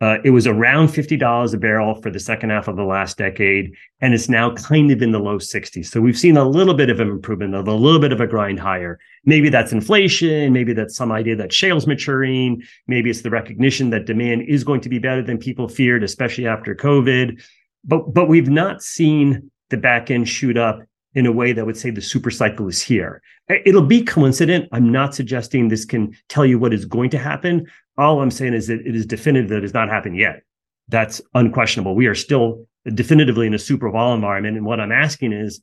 uh, 0.00 0.16
it 0.24 0.30
was 0.30 0.46
around 0.46 0.88
$50 0.88 1.54
a 1.54 1.58
barrel 1.58 1.94
for 2.00 2.10
the 2.10 2.18
second 2.18 2.48
half 2.48 2.68
of 2.68 2.76
the 2.76 2.84
last 2.84 3.18
decade, 3.18 3.74
and 4.00 4.14
it's 4.14 4.30
now 4.30 4.54
kind 4.54 4.90
of 4.90 5.02
in 5.02 5.12
the 5.12 5.18
low 5.18 5.38
60s. 5.38 5.86
So 5.86 6.00
we've 6.00 6.18
seen 6.18 6.38
a 6.38 6.48
little 6.48 6.72
bit 6.72 6.88
of 6.88 7.00
an 7.00 7.08
improvement, 7.08 7.54
of 7.54 7.68
a 7.68 7.74
little 7.74 8.00
bit 8.00 8.12
of 8.12 8.20
a 8.20 8.26
grind 8.26 8.58
higher. 8.58 8.98
Maybe 9.26 9.50
that's 9.50 9.72
inflation. 9.72 10.54
Maybe 10.54 10.72
that's 10.72 10.96
some 10.96 11.12
idea 11.12 11.36
that 11.36 11.52
shale's 11.52 11.86
maturing. 11.86 12.62
Maybe 12.86 13.10
it's 13.10 13.20
the 13.20 13.30
recognition 13.30 13.90
that 13.90 14.06
demand 14.06 14.42
is 14.48 14.64
going 14.64 14.80
to 14.80 14.88
be 14.88 14.98
better 14.98 15.22
than 15.22 15.36
people 15.36 15.68
feared, 15.68 16.02
especially 16.02 16.46
after 16.46 16.74
COVID. 16.74 17.42
But 17.84 18.14
but 18.14 18.28
we've 18.28 18.48
not 18.48 18.82
seen 18.82 19.50
the 19.68 19.76
back 19.76 20.10
end 20.10 20.28
shoot 20.28 20.56
up 20.56 20.80
in 21.14 21.26
a 21.26 21.32
way 21.32 21.52
that 21.52 21.66
would 21.66 21.76
say 21.76 21.90
the 21.90 22.00
super 22.00 22.30
cycle 22.30 22.68
is 22.68 22.80
here. 22.80 23.20
It'll 23.48 23.82
be 23.82 24.02
coincident. 24.02 24.68
I'm 24.72 24.92
not 24.92 25.14
suggesting 25.14 25.68
this 25.68 25.84
can 25.84 26.16
tell 26.28 26.46
you 26.46 26.58
what 26.58 26.72
is 26.72 26.84
going 26.84 27.10
to 27.10 27.18
happen. 27.18 27.66
All 28.00 28.22
I'm 28.22 28.30
saying 28.30 28.54
is 28.54 28.66
that 28.68 28.80
it 28.80 28.96
is 28.96 29.04
definitive 29.04 29.50
that 29.50 29.58
it 29.58 29.62
has 29.62 29.74
not 29.74 29.90
happened 29.90 30.16
yet. 30.16 30.42
That's 30.88 31.20
unquestionable. 31.34 31.94
We 31.94 32.06
are 32.06 32.14
still 32.14 32.66
definitively 32.94 33.46
in 33.46 33.54
a 33.54 33.58
super 33.58 33.90
vol 33.90 34.14
environment. 34.14 34.56
And 34.56 34.64
what 34.64 34.80
I'm 34.80 34.90
asking 34.90 35.32
is, 35.32 35.60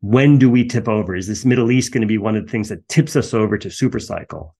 when 0.00 0.38
do 0.38 0.50
we 0.50 0.66
tip 0.66 0.88
over? 0.88 1.14
Is 1.14 1.28
this 1.28 1.44
Middle 1.44 1.70
East 1.70 1.92
going 1.92 2.00
to 2.00 2.08
be 2.08 2.18
one 2.18 2.34
of 2.34 2.44
the 2.44 2.50
things 2.50 2.68
that 2.68 2.88
tips 2.88 3.14
us 3.14 3.32
over 3.32 3.56
to 3.56 3.70
super 3.70 4.00
cycle? 4.00 4.56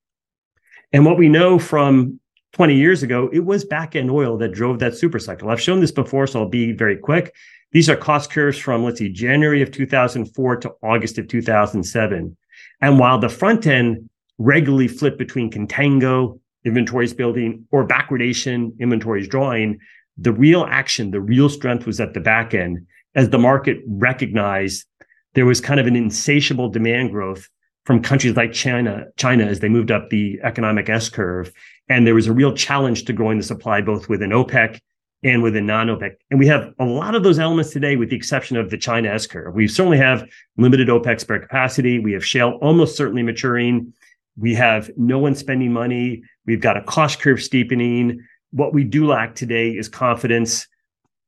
And 0.93 1.05
what 1.05 1.19
we 1.19 1.29
know 1.29 1.59
from 1.59 2.21
20 2.53 2.77
years 2.77 3.03
ago, 3.03 3.29
it 3.33 3.45
was 3.45 3.65
back 3.65 3.97
end 3.97 4.11
oil 4.11 4.39
that 4.39 4.53
drove 4.53 4.79
that 4.79 4.97
super 4.97 5.19
cycle. 5.19 5.51
I've 5.51 5.61
shown 5.61 5.81
this 5.81 5.91
before, 5.91 6.29
so 6.29 6.41
I'll 6.41 6.49
be 6.49 6.71
very 6.71 6.97
quick. 6.97 7.35
These 7.73 7.91
are 7.91 7.97
cost 7.97 8.31
curves 8.31 8.59
from, 8.59 8.85
let's 8.85 8.99
see, 8.99 9.09
January 9.09 9.63
of 9.63 9.73
2004 9.73 10.57
to 10.57 10.73
August 10.83 11.19
of 11.19 11.27
2007. 11.27 12.37
And 12.81 12.99
while 12.99 13.19
the 13.19 13.29
front 13.29 13.67
end 13.67 14.09
regularly 14.39 14.87
flipped 14.87 15.19
between 15.19 15.51
contango, 15.51 16.39
inventories 16.65 17.15
building, 17.15 17.67
or 17.71 17.87
backwardation, 17.87 18.79
inventories 18.79 19.29
drawing. 19.29 19.79
The 20.19 20.33
real 20.33 20.65
action, 20.69 21.11
the 21.11 21.21
real 21.21 21.49
strength 21.49 21.87
was 21.87 22.01
at 22.01 22.15
the 22.15 22.21
back 22.21 22.55
end 22.55 22.87
as 23.15 23.31
the 23.31 23.39
market 23.39 23.79
recognized 23.87 24.87
there 25.35 25.47
was 25.47 25.61
kind 25.61 25.81
of 25.81 25.87
an 25.87 25.97
insatiable 25.97 26.69
demand 26.69 27.11
growth 27.11 27.49
from 27.85 28.03
countries 28.03 28.37
like 28.37 28.53
China, 28.53 29.07
China 29.17 29.45
as 29.45 29.61
they 29.61 29.69
moved 29.69 29.91
up 29.91 30.11
the 30.11 30.39
economic 30.45 30.89
S 30.89 31.09
curve. 31.09 31.53
And 31.89 32.07
there 32.07 32.15
was 32.15 32.27
a 32.27 32.33
real 32.33 32.53
challenge 32.53 33.05
to 33.07 33.13
growing 33.13 33.39
the 33.39 33.45
supply 33.45 33.81
both 33.81 34.09
within 34.09 34.31
OPEC 34.31 34.79
and 35.25 35.43
within 35.43 35.67
non-OPEC. 35.67 36.15
And 36.31 36.39
we 36.39 36.47
have 36.49 36.73
a 36.79 36.85
lot 36.85 37.15
of 37.15 37.23
those 37.23 37.39
elements 37.39 37.71
today, 37.71 37.97
with 37.97 38.11
the 38.11 38.17
exception 38.17 38.57
of 38.57 38.71
the 38.71 38.79
China 38.79 39.09
S 39.09 39.27
curve. 39.27 39.55
We 39.55 39.69
certainly 39.69 39.99
have 39.99 40.29
limited 40.57 40.89
OPEC 40.89 41.21
spare 41.21 41.41
capacity. 41.41 41.99
We 41.99 42.13
have 42.13 42.25
shale 42.25 42.59
almost 42.61 42.97
certainly 42.97 43.23
maturing. 43.23 43.93
We 44.37 44.55
have 44.55 44.91
no 44.97 45.19
one 45.19 45.35
spending 45.35 45.73
money. 45.73 46.23
We've 46.47 46.61
got 46.61 46.77
a 46.77 46.83
cost 46.83 47.21
curve 47.21 47.43
steepening. 47.43 48.21
What 48.51 48.73
we 48.73 48.85
do 48.85 49.07
lack 49.07 49.35
today 49.35 49.71
is 49.71 49.89
confidence. 49.89 50.67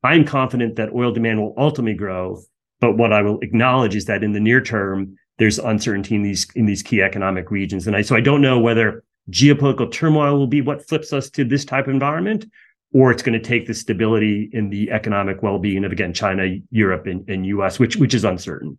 I'm 0.02 0.24
confident 0.24 0.76
that 0.76 0.92
oil 0.92 1.12
demand 1.12 1.40
will 1.40 1.54
ultimately 1.56 1.94
grow. 1.94 2.42
But 2.80 2.96
what 2.96 3.12
I 3.12 3.22
will 3.22 3.40
acknowledge 3.40 3.96
is 3.96 4.06
that 4.06 4.22
in 4.22 4.32
the 4.32 4.40
near 4.40 4.60
term, 4.60 5.16
there's 5.38 5.58
uncertainty 5.58 6.14
in 6.14 6.22
these 6.22 6.46
in 6.54 6.66
these 6.66 6.82
key 6.82 7.02
economic 7.02 7.50
regions. 7.50 7.86
And 7.86 7.96
I 7.96 8.02
so 8.02 8.14
I 8.14 8.20
don't 8.20 8.40
know 8.40 8.58
whether 8.58 9.02
geopolitical 9.30 9.90
turmoil 9.90 10.38
will 10.38 10.46
be 10.46 10.60
what 10.60 10.86
flips 10.86 11.12
us 11.12 11.30
to 11.30 11.44
this 11.44 11.64
type 11.64 11.86
of 11.86 11.94
environment, 11.94 12.46
or 12.92 13.10
it's 13.10 13.22
going 13.22 13.38
to 13.38 13.44
take 13.44 13.66
the 13.66 13.74
stability 13.74 14.50
in 14.52 14.68
the 14.68 14.90
economic 14.90 15.42
well-being 15.42 15.84
of 15.84 15.92
again 15.92 16.12
China, 16.12 16.56
Europe, 16.70 17.06
and, 17.06 17.28
and 17.28 17.46
US, 17.46 17.78
which 17.78 17.96
which 17.96 18.14
is 18.14 18.24
uncertain. 18.24 18.78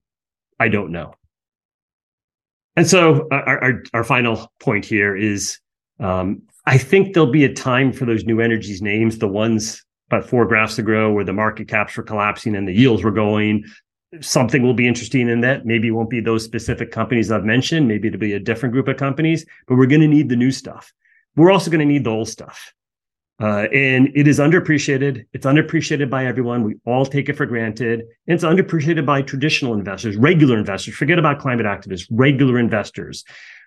I 0.60 0.70
don't 0.70 0.92
know. 0.92 1.14
And 2.76 2.88
so 2.88 3.28
uh, 3.32 3.42
our, 3.46 3.64
our, 3.64 3.84
our 3.94 4.04
final 4.04 4.52
point 4.60 4.86
here 4.86 5.16
is 5.16 5.60
um, 6.00 6.42
I 6.66 6.78
think 6.78 7.14
there'll 7.14 7.32
be 7.32 7.46
a 7.46 7.54
time 7.54 7.94
for 7.94 8.06
those 8.06 8.26
new 8.26 8.42
energies 8.42 8.82
names, 8.82 9.20
the 9.20 9.28
ones 9.28 9.84
about 10.08 10.30
four 10.30 10.46
graphs 10.46 10.78
ago 10.78 11.12
where 11.12 11.24
the 11.24 11.34
market 11.34 11.68
caps 11.68 11.96
were 11.96 12.04
collapsing 12.04 12.56
and 12.56 12.68
the 12.68 12.74
yields 12.74 13.04
were 13.04 13.12
going. 13.12 13.64
Something 14.22 14.62
will 14.62 14.74
be 14.74 14.88
interesting 14.88 15.30
in 15.30 15.42
that. 15.42 15.66
Maybe 15.66 15.88
it 15.88 15.92
won't 15.92 16.10
be 16.10 16.20
those 16.20 16.44
specific 16.44 16.92
companies 16.92 17.32
I've 17.32 17.44
mentioned. 17.44 17.88
Maybe 17.88 18.08
it'll 18.08 18.20
be 18.20 18.34
a 18.34 18.40
different 18.40 18.74
group 18.74 18.88
of 18.88 18.98
companies, 18.98 19.46
but 19.68 19.76
we're 19.76 19.88
going 19.88 20.02
to 20.02 20.08
need 20.08 20.30
the 20.30 20.36
new 20.36 20.52
stuff. 20.52 20.94
We're 21.36 21.52
also 21.52 21.72
going 21.72 21.80
to 21.80 21.86
need 21.86 22.04
the 22.04 22.12
old 22.12 22.30
stuff. 22.30 22.74
Uh, 23.42 23.68
and 23.74 24.10
it 24.16 24.28
is 24.28 24.40
underappreciated. 24.40 25.26
It's 25.34 25.46
underappreciated 25.46 26.10
by 26.10 26.26
everyone. 26.26 26.64
We 26.64 26.76
all 26.86 27.06
take 27.06 27.28
it 27.28 27.36
for 27.36 27.46
granted. 27.46 28.02
And 28.28 28.36
it's 28.36 28.46
underappreciated 28.46 29.06
by 29.06 29.22
traditional 29.24 29.74
investors, 29.74 30.16
regular 30.16 30.58
investors. 30.58 30.96
Forget 30.96 31.20
about 31.20 31.40
climate 31.40 31.66
activists, 31.66 32.08
regular 32.10 32.58
investors. 32.58 33.26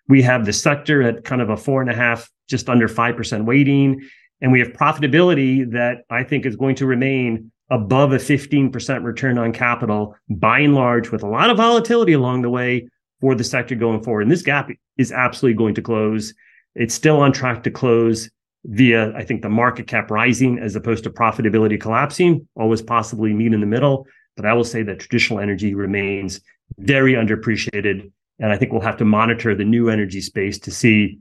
We 0.08 0.22
have 0.22 0.46
the 0.46 0.54
sector 0.54 1.02
at 1.02 1.24
kind 1.24 1.42
of 1.42 1.50
a 1.50 1.56
four 1.56 1.82
and 1.82 1.90
a 1.90 1.94
half, 1.94 2.30
just 2.48 2.70
under 2.70 2.88
5% 2.88 3.44
weighting. 3.44 4.08
And 4.40 4.52
we 4.52 4.60
have 4.60 4.68
profitability 4.68 5.70
that 5.72 6.04
I 6.08 6.22
think 6.22 6.46
is 6.46 6.56
going 6.56 6.76
to 6.76 6.86
remain 6.86 7.52
above 7.70 8.12
a 8.12 8.16
15% 8.16 9.04
return 9.04 9.36
on 9.36 9.52
capital 9.52 10.16
by 10.30 10.60
and 10.60 10.74
large, 10.74 11.10
with 11.10 11.22
a 11.22 11.28
lot 11.28 11.50
of 11.50 11.58
volatility 11.58 12.14
along 12.14 12.40
the 12.40 12.48
way 12.48 12.88
for 13.20 13.34
the 13.34 13.44
sector 13.44 13.74
going 13.74 14.02
forward. 14.02 14.22
And 14.22 14.30
this 14.30 14.40
gap 14.40 14.70
is 14.96 15.12
absolutely 15.12 15.58
going 15.58 15.74
to 15.74 15.82
close. 15.82 16.32
It's 16.74 16.94
still 16.94 17.20
on 17.20 17.32
track 17.32 17.64
to 17.64 17.70
close 17.70 18.30
via, 18.68 19.14
I 19.16 19.24
think, 19.24 19.40
the 19.40 19.48
market 19.48 19.86
cap 19.86 20.10
rising 20.10 20.58
as 20.58 20.76
opposed 20.76 21.04
to 21.04 21.10
profitability 21.10 21.80
collapsing, 21.80 22.46
always 22.54 22.82
possibly 22.82 23.32
meet 23.32 23.54
in 23.54 23.60
the 23.60 23.66
middle. 23.66 24.06
But 24.36 24.44
I 24.44 24.52
will 24.52 24.64
say 24.64 24.82
that 24.82 25.00
traditional 25.00 25.40
energy 25.40 25.74
remains 25.74 26.40
very 26.76 27.14
underappreciated. 27.14 28.12
And 28.38 28.52
I 28.52 28.56
think 28.56 28.70
we'll 28.70 28.82
have 28.82 28.98
to 28.98 29.04
monitor 29.04 29.54
the 29.54 29.64
new 29.64 29.88
energy 29.88 30.20
space 30.20 30.58
to 30.60 30.70
see 30.70 31.18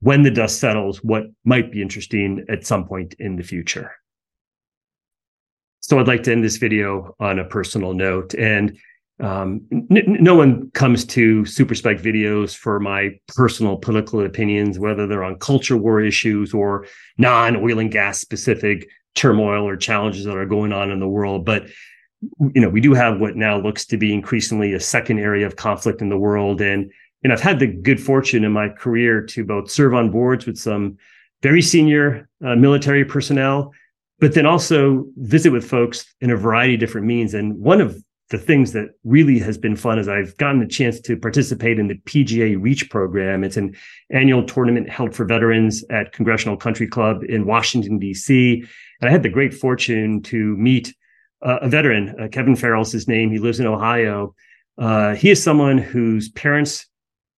when 0.00 0.22
the 0.22 0.30
dust 0.30 0.58
settles 0.58 1.04
what 1.04 1.24
might 1.44 1.70
be 1.70 1.82
interesting 1.82 2.44
at 2.48 2.66
some 2.66 2.86
point 2.86 3.14
in 3.18 3.36
the 3.36 3.42
future. 3.42 3.92
So 5.80 5.98
I'd 5.98 6.08
like 6.08 6.22
to 6.24 6.32
end 6.32 6.42
this 6.42 6.56
video 6.56 7.14
on 7.20 7.38
a 7.38 7.44
personal 7.44 7.92
note. 7.92 8.34
And 8.34 8.78
um, 9.20 9.62
n- 9.72 9.88
no 10.20 10.34
one 10.34 10.70
comes 10.72 11.04
to 11.04 11.44
super 11.44 11.74
videos 11.74 12.56
for 12.56 12.78
my 12.78 13.10
personal 13.28 13.76
political 13.76 14.24
opinions 14.24 14.78
whether 14.78 15.06
they're 15.06 15.24
on 15.24 15.38
culture 15.38 15.76
war 15.76 16.00
issues 16.00 16.54
or 16.54 16.86
non-oil 17.18 17.78
and 17.78 17.90
gas 17.90 18.20
specific 18.20 18.88
turmoil 19.14 19.66
or 19.66 19.76
challenges 19.76 20.24
that 20.24 20.36
are 20.36 20.46
going 20.46 20.72
on 20.72 20.90
in 20.90 21.00
the 21.00 21.08
world. 21.08 21.44
But 21.44 21.66
you 22.40 22.60
know 22.60 22.68
we 22.68 22.80
do 22.80 22.94
have 22.94 23.20
what 23.20 23.36
now 23.36 23.58
looks 23.58 23.86
to 23.86 23.96
be 23.96 24.12
increasingly 24.12 24.72
a 24.72 24.80
second 24.80 25.18
area 25.18 25.46
of 25.46 25.56
conflict 25.56 26.02
in 26.02 26.08
the 26.08 26.18
world. 26.18 26.60
And 26.60 26.90
and 27.24 27.32
i've 27.32 27.40
had 27.40 27.58
the 27.58 27.66
good 27.66 28.00
fortune 28.00 28.44
in 28.44 28.52
my 28.52 28.68
career 28.68 29.20
to 29.22 29.44
both 29.44 29.70
serve 29.70 29.92
on 29.94 30.10
boards 30.10 30.46
with 30.46 30.56
some 30.56 30.96
very 31.42 31.62
senior 31.62 32.28
uh, 32.44 32.54
military 32.54 33.04
personnel 33.04 33.72
but 34.20 34.34
then 34.34 34.46
also 34.46 35.06
visit 35.16 35.52
with 35.52 35.64
folks 35.64 36.04
in 36.20 36.30
a 36.30 36.36
variety 36.36 36.74
of 36.74 36.80
different 36.80 37.06
means. 37.06 37.34
And 37.34 37.58
one 37.58 37.80
of 37.80 38.02
the 38.30 38.38
things 38.38 38.72
that 38.72 38.90
really 39.04 39.38
has 39.38 39.56
been 39.56 39.74
fun 39.74 39.98
is 39.98 40.06
I've 40.06 40.36
gotten 40.36 40.60
a 40.60 40.68
chance 40.68 41.00
to 41.00 41.16
participate 41.16 41.78
in 41.78 41.88
the 41.88 41.94
PGA 41.94 42.60
Reach 42.60 42.90
program. 42.90 43.42
It's 43.42 43.56
an 43.56 43.74
annual 44.10 44.44
tournament 44.44 44.90
held 44.90 45.14
for 45.14 45.24
veterans 45.24 45.82
at 45.90 46.12
Congressional 46.12 46.56
Country 46.56 46.86
Club 46.86 47.22
in 47.24 47.46
Washington, 47.46 47.98
D.C. 47.98 48.62
And 49.00 49.08
I 49.08 49.10
had 49.10 49.22
the 49.22 49.30
great 49.30 49.54
fortune 49.54 50.22
to 50.24 50.56
meet 50.56 50.94
uh, 51.40 51.58
a 51.62 51.68
veteran, 51.68 52.14
uh, 52.20 52.28
Kevin 52.28 52.56
Farrell's 52.56 52.92
his 52.92 53.08
name. 53.08 53.30
He 53.30 53.38
lives 53.38 53.60
in 53.60 53.66
Ohio. 53.66 54.34
Uh, 54.76 55.14
he 55.14 55.30
is 55.30 55.42
someone 55.42 55.78
whose 55.78 56.28
parents 56.30 56.86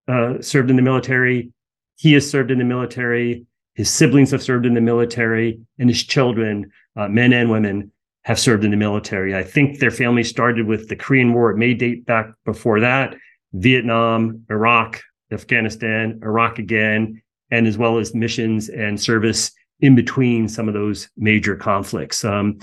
uh, 0.08 0.40
served 0.40 0.70
in 0.70 0.76
the 0.76 0.82
military. 0.82 1.52
He 1.96 2.14
has 2.14 2.28
served 2.28 2.50
in 2.50 2.58
the 2.58 2.64
military. 2.64 3.46
His 3.74 3.90
siblings 3.90 4.30
have 4.32 4.42
served 4.42 4.66
in 4.66 4.74
the 4.74 4.80
military, 4.80 5.60
and 5.78 5.88
his 5.88 6.02
children, 6.02 6.70
uh, 6.96 7.08
men 7.08 7.32
and 7.32 7.50
women, 7.50 7.92
have 8.22 8.38
served 8.38 8.64
in 8.64 8.70
the 8.70 8.76
military. 8.76 9.34
I 9.34 9.42
think 9.42 9.78
their 9.78 9.90
family 9.90 10.24
started 10.24 10.66
with 10.66 10.88
the 10.88 10.96
Korean 10.96 11.32
War. 11.32 11.50
It 11.50 11.56
may 11.56 11.74
date 11.74 12.04
back 12.04 12.32
before 12.44 12.80
that, 12.80 13.16
Vietnam, 13.52 14.44
Iraq, 14.50 15.00
Afghanistan, 15.32 16.20
Iraq 16.22 16.58
again, 16.58 17.22
and 17.50 17.66
as 17.66 17.78
well 17.78 17.98
as 17.98 18.14
missions 18.14 18.68
and 18.68 19.00
service 19.00 19.52
in 19.80 19.94
between 19.94 20.48
some 20.48 20.68
of 20.68 20.74
those 20.74 21.08
major 21.16 21.56
conflicts. 21.56 22.24
Um, 22.24 22.58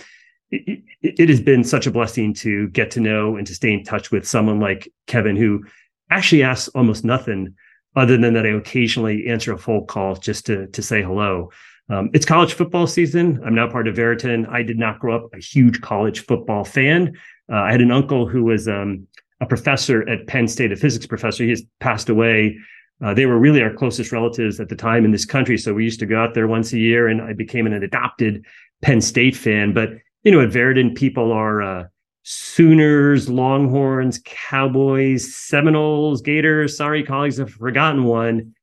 it, 0.51 0.83
it, 1.01 1.19
it, 1.19 1.29
has 1.29 1.41
been 1.41 1.63
such 1.63 1.87
a 1.87 1.91
blessing 1.91 2.33
to 2.35 2.69
get 2.69 2.91
to 2.91 3.01
know 3.01 3.35
and 3.35 3.45
to 3.47 3.55
stay 3.55 3.73
in 3.73 3.83
touch 3.83 4.11
with 4.11 4.27
someone 4.27 4.59
like 4.59 4.87
Kevin, 5.07 5.35
who 5.35 5.65
actually 6.09 6.43
asks 6.43 6.69
almost 6.69 7.03
nothing 7.03 7.55
other 7.97 8.15
than 8.17 8.33
that 8.35 8.45
I 8.45 8.49
occasionally 8.49 9.27
answer 9.27 9.51
a 9.51 9.57
phone 9.57 9.85
call 9.87 10.15
just 10.15 10.45
to 10.45 10.67
to 10.67 10.81
say 10.81 11.01
hello. 11.01 11.49
Um, 11.89 12.09
it's 12.13 12.25
college 12.25 12.53
football 12.53 12.85
season. 12.85 13.41
I'm 13.45 13.55
now 13.55 13.69
part 13.69 13.87
of 13.87 13.95
Veriten. 13.95 14.47
I 14.49 14.61
did 14.61 14.77
not 14.77 14.99
grow 14.99 15.15
up 15.15 15.33
a 15.33 15.39
huge 15.39 15.81
college 15.81 16.19
football 16.25 16.63
fan. 16.63 17.17
Uh, 17.51 17.55
I 17.55 17.71
had 17.71 17.81
an 17.81 17.91
uncle 17.91 18.27
who 18.27 18.43
was 18.43 18.67
um, 18.67 19.07
a 19.41 19.45
professor 19.45 20.07
at 20.07 20.27
Penn 20.27 20.47
State, 20.47 20.71
a 20.71 20.75
physics 20.75 21.07
professor. 21.07 21.43
He 21.43 21.49
has 21.49 21.63
passed 21.79 22.09
away. 22.09 22.57
Uh, 23.03 23.13
they 23.13 23.25
were 23.25 23.39
really 23.39 23.61
our 23.61 23.73
closest 23.73 24.11
relatives 24.11 24.59
at 24.59 24.69
the 24.69 24.75
time 24.75 25.05
in 25.05 25.11
this 25.11 25.25
country. 25.25 25.57
So 25.57 25.73
we 25.73 25.83
used 25.83 25.99
to 26.01 26.05
go 26.05 26.21
out 26.21 26.33
there 26.33 26.47
once 26.47 26.73
a 26.73 26.79
year, 26.79 27.07
and 27.07 27.21
I 27.21 27.33
became 27.33 27.65
an 27.65 27.73
adopted 27.73 28.45
Penn 28.81 29.01
State 29.01 29.35
fan. 29.35 29.73
But 29.73 29.89
you 30.23 30.31
know, 30.31 30.41
at 30.41 30.49
Veriten, 30.49 30.93
people 30.93 31.31
are 31.31 31.61
uh, 31.61 31.83
Sooners, 32.29 33.29
Longhorns, 33.29 34.19
Cowboys, 34.25 35.33
Seminoles, 35.33 36.21
Gators. 36.21 36.75
Sorry, 36.75 37.01
colleagues, 37.01 37.39
I've 37.39 37.51
forgotten 37.51 38.03
one. 38.03 38.53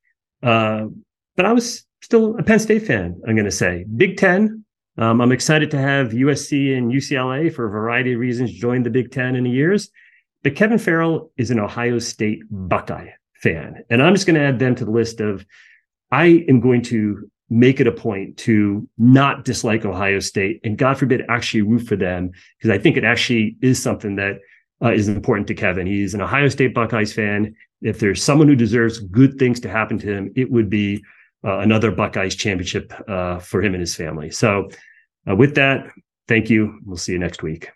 Uh, 0.43 0.85
but 1.35 1.47
I 1.47 1.51
was 1.51 1.83
still 2.03 2.37
a 2.37 2.43
Penn 2.43 2.59
State 2.59 2.85
fan, 2.85 3.19
I'm 3.27 3.33
going 3.33 3.45
to 3.45 3.51
say. 3.51 3.87
Big 3.97 4.17
Ten. 4.17 4.63
Um, 4.99 5.19
I'm 5.19 5.31
excited 5.31 5.71
to 5.71 5.79
have 5.79 6.09
USC 6.09 6.77
and 6.77 6.91
UCLA 6.91 7.51
for 7.51 7.65
a 7.65 7.71
variety 7.71 8.13
of 8.13 8.19
reasons 8.19 8.53
join 8.53 8.83
the 8.83 8.91
Big 8.91 9.11
Ten 9.11 9.35
in 9.35 9.45
the 9.45 9.49
years. 9.49 9.89
But 10.43 10.55
Kevin 10.55 10.77
Farrell 10.77 11.31
is 11.35 11.49
an 11.49 11.59
Ohio 11.59 11.97
State 11.97 12.43
Buckeye 12.51 13.09
fan. 13.33 13.83
And 13.89 14.03
I'm 14.03 14.13
just 14.13 14.27
going 14.27 14.39
to 14.39 14.45
add 14.45 14.59
them 14.59 14.75
to 14.75 14.85
the 14.85 14.91
list 14.91 15.21
of 15.21 15.43
I 16.11 16.45
am 16.47 16.59
going 16.59 16.83
to 16.83 17.31
make 17.49 17.79
it 17.79 17.87
a 17.87 17.91
point 17.91 18.37
to 18.37 18.87
not 18.97 19.45
dislike 19.45 19.85
Ohio 19.85 20.19
State 20.19 20.59
and 20.63 20.77
God 20.77 20.97
forbid 20.97 21.23
actually 21.29 21.61
root 21.61 21.87
for 21.87 21.95
them 21.95 22.31
because 22.57 22.71
I 22.71 22.79
think 22.81 22.97
it 22.97 23.03
actually 23.03 23.57
is 23.61 23.81
something 23.81 24.15
that 24.15 24.39
uh, 24.83 24.91
is 24.91 25.07
important 25.07 25.47
to 25.47 25.53
Kevin. 25.53 25.87
He's 25.87 26.13
an 26.13 26.21
Ohio 26.21 26.49
State 26.49 26.73
Buckeyes 26.73 27.13
fan. 27.13 27.55
If 27.81 27.99
there's 27.99 28.23
someone 28.23 28.47
who 28.47 28.55
deserves 28.55 28.99
good 28.99 29.37
things 29.37 29.59
to 29.61 29.69
happen 29.69 29.97
to 29.99 30.07
him, 30.07 30.33
it 30.35 30.51
would 30.51 30.69
be 30.69 31.03
uh, 31.43 31.59
another 31.59 31.91
Buckeyes 31.91 32.35
championship 32.35 32.91
uh, 33.07 33.39
for 33.39 33.61
him 33.61 33.73
and 33.73 33.81
his 33.81 33.95
family. 33.95 34.31
So, 34.31 34.69
uh, 35.29 35.35
with 35.35 35.55
that, 35.55 35.87
thank 36.27 36.49
you. 36.49 36.79
We'll 36.83 36.97
see 36.97 37.13
you 37.13 37.19
next 37.19 37.43
week. 37.43 37.69